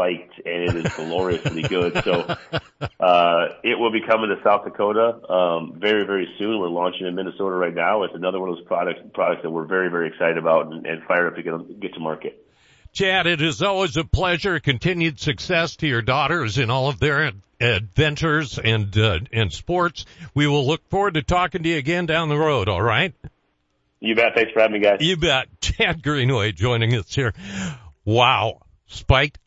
spiked 0.00 0.46
and 0.46 0.62
it 0.62 0.74
is 0.74 0.92
gloriously 0.94 1.62
good. 1.62 2.02
So, 2.04 2.36
uh, 3.00 3.48
it 3.62 3.78
will 3.78 3.92
be 3.92 4.00
coming 4.06 4.30
to 4.30 4.42
South 4.42 4.64
Dakota, 4.64 5.20
um, 5.30 5.76
very, 5.78 6.04
very 6.06 6.28
soon. 6.38 6.58
We're 6.58 6.68
launching 6.68 7.06
in 7.06 7.14
Minnesota 7.14 7.54
right 7.54 7.74
now. 7.74 8.02
It's 8.04 8.14
another 8.14 8.40
one 8.40 8.50
of 8.50 8.56
those 8.56 8.66
products, 8.66 9.00
products 9.14 9.42
that 9.42 9.50
we're 9.50 9.66
very, 9.66 9.90
very 9.90 10.08
excited 10.08 10.38
about 10.38 10.72
and, 10.72 10.86
and 10.86 11.02
fired 11.04 11.28
up 11.28 11.36
to 11.36 11.42
get, 11.42 11.80
get 11.80 11.94
to 11.94 12.00
market. 12.00 12.46
Chad, 12.92 13.26
it 13.26 13.40
is 13.40 13.62
always 13.62 13.96
a 13.96 14.04
pleasure. 14.04 14.58
Continued 14.58 15.20
success 15.20 15.76
to 15.76 15.86
your 15.86 16.02
daughters 16.02 16.58
in 16.58 16.70
all 16.70 16.88
of 16.88 16.98
their 16.98 17.32
adventures 17.60 18.58
and 18.58 18.96
uh, 18.98 19.20
and 19.32 19.52
sports. 19.52 20.06
We 20.34 20.48
will 20.48 20.66
look 20.66 20.88
forward 20.88 21.14
to 21.14 21.22
talking 21.22 21.62
to 21.62 21.68
you 21.68 21.76
again 21.76 22.06
down 22.06 22.28
the 22.28 22.36
road. 22.36 22.68
All 22.68 22.82
right. 22.82 23.14
You 24.00 24.16
bet. 24.16 24.34
Thanks 24.34 24.50
for 24.50 24.60
having 24.60 24.80
me, 24.80 24.80
guys. 24.80 24.98
You 25.00 25.16
bet. 25.16 25.46
Chad 25.60 26.02
Greenway 26.02 26.50
joining 26.50 26.92
us 26.96 27.14
here. 27.14 27.32
Wow, 28.04 28.62
Spike, 28.90 29.38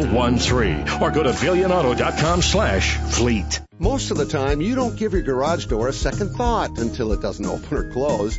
1013 0.00 1.02
or 1.02 1.10
go 1.10 1.22
to 1.22 1.30
billionauto.com 1.30 2.42
slash 2.42 2.96
fleet. 2.96 3.60
Most 3.78 4.10
of 4.10 4.16
the 4.16 4.26
time, 4.26 4.60
you 4.60 4.74
don't 4.74 4.96
give 4.96 5.12
your 5.12 5.22
garage 5.22 5.66
door 5.66 5.88
a 5.88 5.92
second 5.92 6.34
thought 6.36 6.78
until 6.78 7.12
it 7.12 7.20
doesn't 7.20 7.44
open 7.44 7.76
or 7.76 7.90
close. 7.90 8.38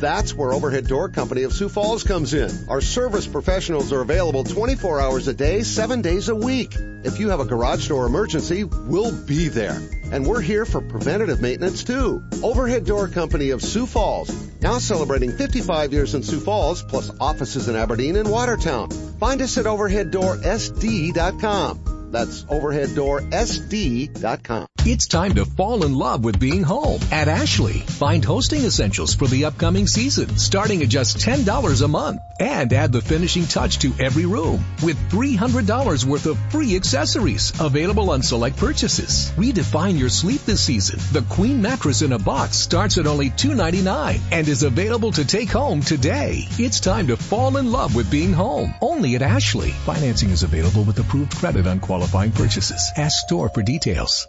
That's 0.00 0.32
where 0.32 0.52
Overhead 0.52 0.86
Door 0.86 1.10
Company 1.10 1.42
of 1.42 1.52
Sioux 1.52 1.68
Falls 1.68 2.04
comes 2.04 2.34
in. 2.34 2.50
Our 2.68 2.80
service 2.80 3.26
professionals 3.26 3.92
are 3.92 4.00
available 4.00 4.44
24 4.44 5.00
hours 5.00 5.28
a 5.28 5.34
day, 5.34 5.62
7 5.62 6.02
days 6.02 6.28
a 6.28 6.34
week. 6.34 6.74
If 7.06 7.20
you 7.20 7.30
have 7.30 7.38
a 7.38 7.44
garage 7.44 7.86
door 7.86 8.04
emergency, 8.04 8.64
we'll 8.64 9.12
be 9.12 9.46
there. 9.46 9.80
And 10.10 10.26
we're 10.26 10.40
here 10.40 10.64
for 10.64 10.80
preventative 10.80 11.40
maintenance 11.40 11.84
too. 11.84 12.24
Overhead 12.42 12.84
Door 12.84 13.10
Company 13.10 13.50
of 13.50 13.62
Sioux 13.62 13.86
Falls, 13.86 14.28
now 14.60 14.78
celebrating 14.78 15.30
55 15.30 15.92
years 15.92 16.16
in 16.16 16.24
Sioux 16.24 16.40
Falls, 16.40 16.82
plus 16.82 17.12
offices 17.20 17.68
in 17.68 17.76
Aberdeen 17.76 18.16
and 18.16 18.28
Watertown. 18.28 18.90
Find 19.20 19.40
us 19.40 19.56
at 19.56 19.66
overheaddoorsd.com. 19.66 22.10
That's 22.10 22.42
overheaddoorsd.com. 22.42 24.75
It's 24.88 25.08
time 25.08 25.34
to 25.34 25.44
fall 25.44 25.84
in 25.84 25.96
love 25.96 26.22
with 26.22 26.38
being 26.38 26.62
home 26.62 27.00
at 27.10 27.26
Ashley. 27.26 27.80
Find 27.80 28.24
hosting 28.24 28.64
essentials 28.64 29.16
for 29.16 29.26
the 29.26 29.46
upcoming 29.46 29.88
season, 29.88 30.38
starting 30.38 30.80
at 30.80 30.88
just 30.88 31.18
$10 31.18 31.82
a 31.82 31.88
month. 31.88 32.20
And 32.38 32.72
add 32.72 32.92
the 32.92 33.00
finishing 33.00 33.46
touch 33.46 33.80
to 33.80 33.92
every 33.98 34.26
room 34.26 34.64
with 34.84 34.96
$300 35.10 36.04
worth 36.04 36.26
of 36.26 36.38
free 36.52 36.76
accessories 36.76 37.52
available 37.58 38.10
on 38.10 38.22
select 38.22 38.58
purchases. 38.58 39.32
Redefine 39.36 39.98
your 39.98 40.08
sleep 40.08 40.42
this 40.42 40.60
season. 40.60 41.00
The 41.10 41.26
Queen 41.34 41.60
mattress 41.60 42.02
in 42.02 42.12
a 42.12 42.20
box 42.20 42.56
starts 42.56 42.96
at 42.96 43.08
only 43.08 43.30
$2.99 43.30 44.20
and 44.30 44.46
is 44.46 44.62
available 44.62 45.10
to 45.10 45.24
take 45.24 45.50
home 45.50 45.80
today. 45.80 46.46
It's 46.60 46.78
time 46.78 47.08
to 47.08 47.16
fall 47.16 47.56
in 47.56 47.72
love 47.72 47.96
with 47.96 48.08
being 48.08 48.32
home. 48.32 48.72
Only 48.80 49.16
at 49.16 49.22
Ashley. 49.22 49.70
Financing 49.84 50.30
is 50.30 50.44
available 50.44 50.84
with 50.84 51.00
approved 51.00 51.34
credit 51.34 51.66
on 51.66 51.80
qualifying 51.80 52.30
purchases. 52.30 52.92
Ask 52.96 53.26
store 53.26 53.48
for 53.48 53.64
details. 53.64 54.28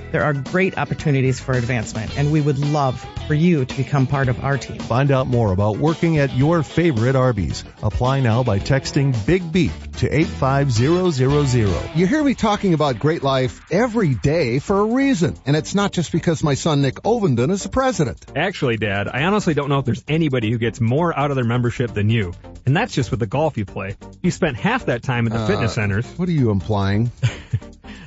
There 0.11 0.23
are 0.23 0.33
great 0.33 0.77
opportunities 0.77 1.39
for 1.39 1.53
advancement, 1.53 2.17
and 2.17 2.33
we 2.33 2.41
would 2.41 2.59
love 2.59 2.99
for 3.27 3.33
you 3.33 3.63
to 3.63 3.77
become 3.77 4.07
part 4.07 4.27
of 4.27 4.43
our 4.43 4.57
team. 4.57 4.77
Find 4.79 5.09
out 5.09 5.27
more 5.27 5.53
about 5.53 5.77
working 5.77 6.17
at 6.17 6.35
your 6.35 6.63
favorite 6.63 7.15
Arby's. 7.15 7.63
Apply 7.81 8.19
now 8.19 8.43
by 8.43 8.59
texting 8.59 9.15
Big 9.25 9.49
Beef 9.53 9.73
to 9.93 10.13
85000. 10.13 11.97
You 11.97 12.07
hear 12.07 12.21
me 12.21 12.35
talking 12.35 12.73
about 12.73 12.99
great 12.99 13.23
life 13.23 13.61
every 13.71 14.15
day 14.15 14.59
for 14.59 14.81
a 14.81 14.85
reason, 14.85 15.37
and 15.45 15.55
it's 15.55 15.75
not 15.75 15.93
just 15.93 16.11
because 16.11 16.43
my 16.43 16.55
son 16.55 16.81
Nick 16.81 16.95
Ovenden 17.03 17.49
is 17.49 17.63
the 17.63 17.69
president. 17.69 18.25
Actually, 18.35 18.75
Dad, 18.75 19.07
I 19.07 19.23
honestly 19.23 19.53
don't 19.53 19.69
know 19.69 19.79
if 19.79 19.85
there's 19.85 20.03
anybody 20.09 20.51
who 20.51 20.57
gets 20.57 20.81
more 20.81 21.17
out 21.17 21.31
of 21.31 21.35
their 21.35 21.45
membership 21.45 21.93
than 21.93 22.09
you. 22.09 22.33
And 22.65 22.75
that's 22.75 22.93
just 22.93 23.11
with 23.11 23.21
the 23.21 23.27
golf 23.27 23.57
you 23.57 23.63
play. 23.65 23.95
You 24.21 24.29
spent 24.29 24.57
half 24.57 24.87
that 24.87 25.03
time 25.03 25.25
at 25.27 25.33
the 25.33 25.39
uh, 25.39 25.47
fitness 25.47 25.73
centers. 25.73 26.05
What 26.17 26.27
are 26.27 26.33
you 26.33 26.51
implying? 26.51 27.11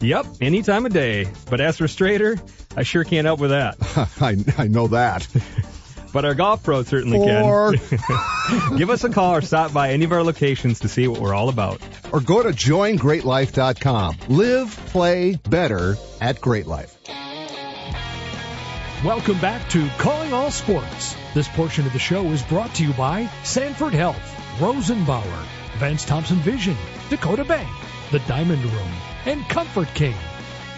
Yep, 0.00 0.26
any 0.40 0.62
time 0.62 0.86
of 0.86 0.92
day. 0.92 1.26
But 1.48 1.60
as 1.60 1.78
for 1.78 1.88
straighter, 1.88 2.38
I 2.76 2.82
sure 2.82 3.04
can't 3.04 3.24
help 3.24 3.40
with 3.40 3.50
that. 3.50 3.76
I, 4.20 4.36
I 4.62 4.68
know 4.68 4.88
that. 4.88 5.26
but 6.12 6.24
our 6.24 6.34
golf 6.34 6.62
pros 6.62 6.88
certainly 6.88 7.18
or... 7.18 7.74
can. 7.74 8.76
Give 8.76 8.90
us 8.90 9.04
a 9.04 9.10
call 9.10 9.36
or 9.36 9.42
stop 9.42 9.72
by 9.72 9.92
any 9.92 10.04
of 10.04 10.12
our 10.12 10.22
locations 10.22 10.80
to 10.80 10.88
see 10.88 11.08
what 11.08 11.20
we're 11.20 11.34
all 11.34 11.48
about. 11.48 11.80
Or 12.12 12.20
go 12.20 12.42
to 12.42 12.50
joingreatlife.com. 12.50 14.16
Live, 14.28 14.76
play 14.86 15.36
better 15.48 15.96
at 16.20 16.40
Great 16.40 16.66
Life. 16.66 16.96
Welcome 19.04 19.38
back 19.38 19.68
to 19.70 19.86
Calling 19.98 20.32
All 20.32 20.50
Sports. 20.50 21.14
This 21.34 21.48
portion 21.48 21.86
of 21.86 21.92
the 21.92 21.98
show 21.98 22.24
is 22.30 22.42
brought 22.42 22.74
to 22.76 22.84
you 22.84 22.92
by 22.94 23.30
Sanford 23.42 23.92
Health, 23.92 24.16
Rosenbauer, 24.58 25.44
Vance 25.76 26.06
Thompson 26.06 26.38
Vision, 26.38 26.76
Dakota 27.10 27.44
Bank, 27.44 27.68
The 28.12 28.20
Diamond 28.20 28.64
Room, 28.64 28.90
and 29.26 29.48
Comfort 29.48 29.88
King. 29.94 30.14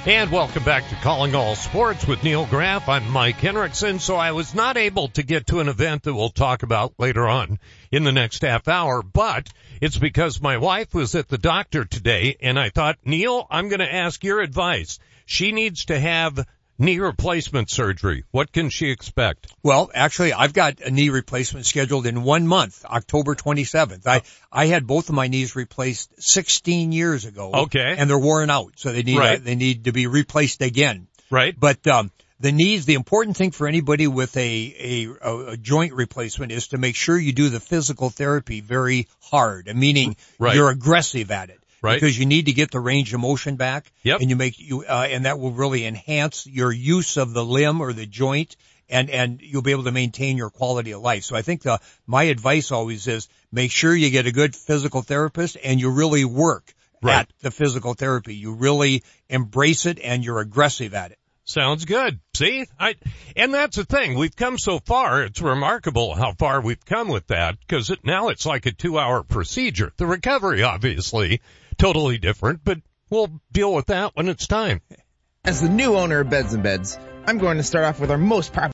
And 0.07 0.31
welcome 0.31 0.63
back 0.63 0.89
to 0.89 0.95
Calling 0.97 1.35
All 1.35 1.57
Sports 1.57 2.07
with 2.07 2.23
Neil 2.23 2.47
Graff. 2.47 2.89
I'm 2.89 3.11
Mike 3.11 3.37
Henriksen. 3.39 3.99
So 3.99 4.15
I 4.15 4.31
was 4.33 4.55
not 4.55 4.77
able 4.77 5.09
to 5.09 5.25
get 5.25 5.49
to 5.49 5.59
an 5.59 5.69
event 5.69 6.05
that 6.05 6.15
we'll 6.15 6.31
talk 6.31 6.63
about 6.63 6.95
later 6.97 7.27
on 7.27 7.59
in 7.91 8.05
the 8.05 8.13
next 8.13 8.43
half 8.43 8.69
hour, 8.69 9.03
but 9.03 9.49
it's 9.81 9.99
because 9.99 10.41
my 10.41 10.59
wife 10.59 10.95
was 10.95 11.17
at 11.17 11.29
the 11.29 11.39
doctor 11.39 11.85
today 11.85 12.37
and 12.41 12.57
I 12.57 12.71
thought, 12.71 12.99
Neil, 13.05 13.49
I'm 13.51 13.69
going 13.69 13.81
to 13.81 13.93
ask 13.93 14.23
your 14.23 14.41
advice. 14.41 15.01
She 15.25 15.51
needs 15.51 15.87
to 15.87 15.99
have 15.99 16.47
knee 16.79 16.99
replacement 16.99 17.71
surgery. 17.71 18.25
What 18.31 18.53
can 18.53 18.71
she 18.71 18.91
expect? 18.91 19.47
Well, 19.63 19.91
actually, 19.95 20.33
I've 20.33 20.53
got 20.53 20.81
a 20.81 20.91
knee 20.91 21.09
replacement 21.11 21.67
scheduled 21.67 22.07
in 22.07 22.23
one 22.23 22.47
month, 22.47 22.85
October 22.85 23.35
27th. 23.35 24.07
I, 24.07 24.23
I 24.53 24.67
had 24.67 24.87
both 24.87 25.09
of 25.09 25.15
my 25.15 25.29
knees 25.29 25.57
replaced 25.57 26.11
16 26.23 26.93
years 26.93 27.25
ago. 27.25 27.51
Okay. 27.53 27.95
And 27.97 28.09
they're 28.09 28.19
worn 28.19 28.51
out, 28.51 28.73
so 28.77 28.93
they 28.93 29.03
need, 29.03 29.19
Right. 29.19 29.43
they 29.43 29.55
need 29.55 29.85
to 29.85 29.93
be 29.93 30.07
replaced 30.07 30.63
again. 30.63 31.09
Right. 31.31 31.59
But, 31.59 31.87
um, 31.87 32.11
the 32.39 32.53
knees, 32.53 32.85
the 32.85 32.95
important 32.95 33.35
thing 33.39 33.51
for 33.51 33.67
anybody 33.67 34.07
with 34.07 34.37
a, 34.37 34.75
a, 34.79 35.07
a, 35.27 35.47
a 35.53 35.57
joint 35.57 35.95
replacement 35.95 36.53
is 36.53 36.69
to 36.69 36.79
make 36.79 36.95
sure 36.95 37.19
you 37.19 37.33
do 37.33 37.49
the 37.49 37.61
physical 37.61 38.11
therapy 38.11 38.61
very 38.61 39.09
hard, 39.23 39.75
meaning 39.75 40.17
Right. 40.39 40.55
you're 40.55 40.69
aggressive 40.69 41.31
at 41.31 41.49
it. 41.49 41.59
Right. 41.83 42.01
Because 42.01 42.19
you 42.19 42.27
need 42.27 42.47
to 42.47 42.53
get 42.53 42.71
the 42.71 42.81
range 42.81 43.13
of 43.15 43.21
motion 43.21 43.57
back. 43.57 43.93
Yep. 44.03 44.21
And 44.21 44.31
you 44.31 44.37
make 44.37 44.59
you, 44.59 44.85
uh, 44.85 45.07
and 45.11 45.25
that 45.27 45.39
will 45.39 45.53
really 45.53 45.85
enhance 45.87 46.47
your 46.47 46.73
use 46.73 47.17
of 47.17 47.33
the 47.33 47.45
limb 47.45 47.81
or 47.81 47.93
the 47.93 48.07
joint 48.07 48.57
and, 48.89 49.11
and 49.11 49.41
you'll 49.43 49.63
be 49.63 49.73
able 49.73 49.85
to 49.85 49.93
maintain 49.93 50.37
your 50.37 50.51
quality 50.51 50.93
of 50.93 51.03
life. 51.03 51.25
So 51.25 51.37
I 51.37 51.43
think 51.43 51.63
the, 51.63 51.81
my 52.07 52.25
advice 52.25 52.71
always 52.73 53.07
is 53.07 53.29
make 53.53 53.71
sure 53.71 53.95
you 53.95 54.11
get 54.11 54.27
a 54.27 54.33
good 54.33 54.55
physical 54.55 55.03
therapist 55.03 55.57
and 55.63 55.81
you 55.81 55.91
really 55.91 56.25
work 56.25 56.73
Right. 57.03 57.21
at 57.21 57.29
the 57.41 57.51
physical 57.51 57.93
therapy. 57.95 58.35
You 58.35 58.55
really 58.55 59.03
embrace 59.29 59.85
it 59.87 60.01
and 60.03 60.25
you're 60.25 60.41
aggressive 60.41 60.95
at 60.95 61.13
it. 61.13 61.19
Sounds 61.45 61.85
good. 61.85 62.19
See, 62.35 62.65
I, 62.81 62.97
and 63.37 63.55
that's 63.55 63.77
the 63.77 63.85
thing. 63.85 64.19
We've 64.19 64.35
come 64.35 64.59
so 64.59 64.81
far. 64.81 65.23
It's 65.23 65.41
remarkable 65.41 66.15
how 66.15 66.33
far 66.33 66.61
we've 66.61 66.85
come 66.85 67.09
with 67.09 67.29
that 67.29 67.61
because 67.61 67.91
it, 67.91 68.01
now 68.03 68.31
it's 68.31 68.47
like 68.47 68.67
a 68.67 68.73
two 68.73 68.99
hour 68.99 69.23
procedure. 69.23 69.93
The 69.97 70.07
recovery, 70.07 70.63
obviously, 70.65 71.41
totally 71.79 72.19
different, 72.19 72.61
but 72.65 72.79
we'll 73.11 73.41
deal 73.53 73.73
with 73.73 73.87
that 73.87 74.13
when 74.15 74.29
it's 74.29 74.47
time. 74.47 74.81
As 75.45 75.61
the 75.61 75.69
new 75.69 75.97
owner 75.97 76.21
of 76.21 76.31
Beds 76.31 76.55
and 76.55 76.63
Beds, 76.63 76.99
I'm 77.27 77.39
going 77.39 77.57
to 77.57 77.63
start 77.63 77.85
off 77.85 78.01
with 78.01 78.11
our 78.11 78.19
most 78.19 78.53
popular 78.53 78.65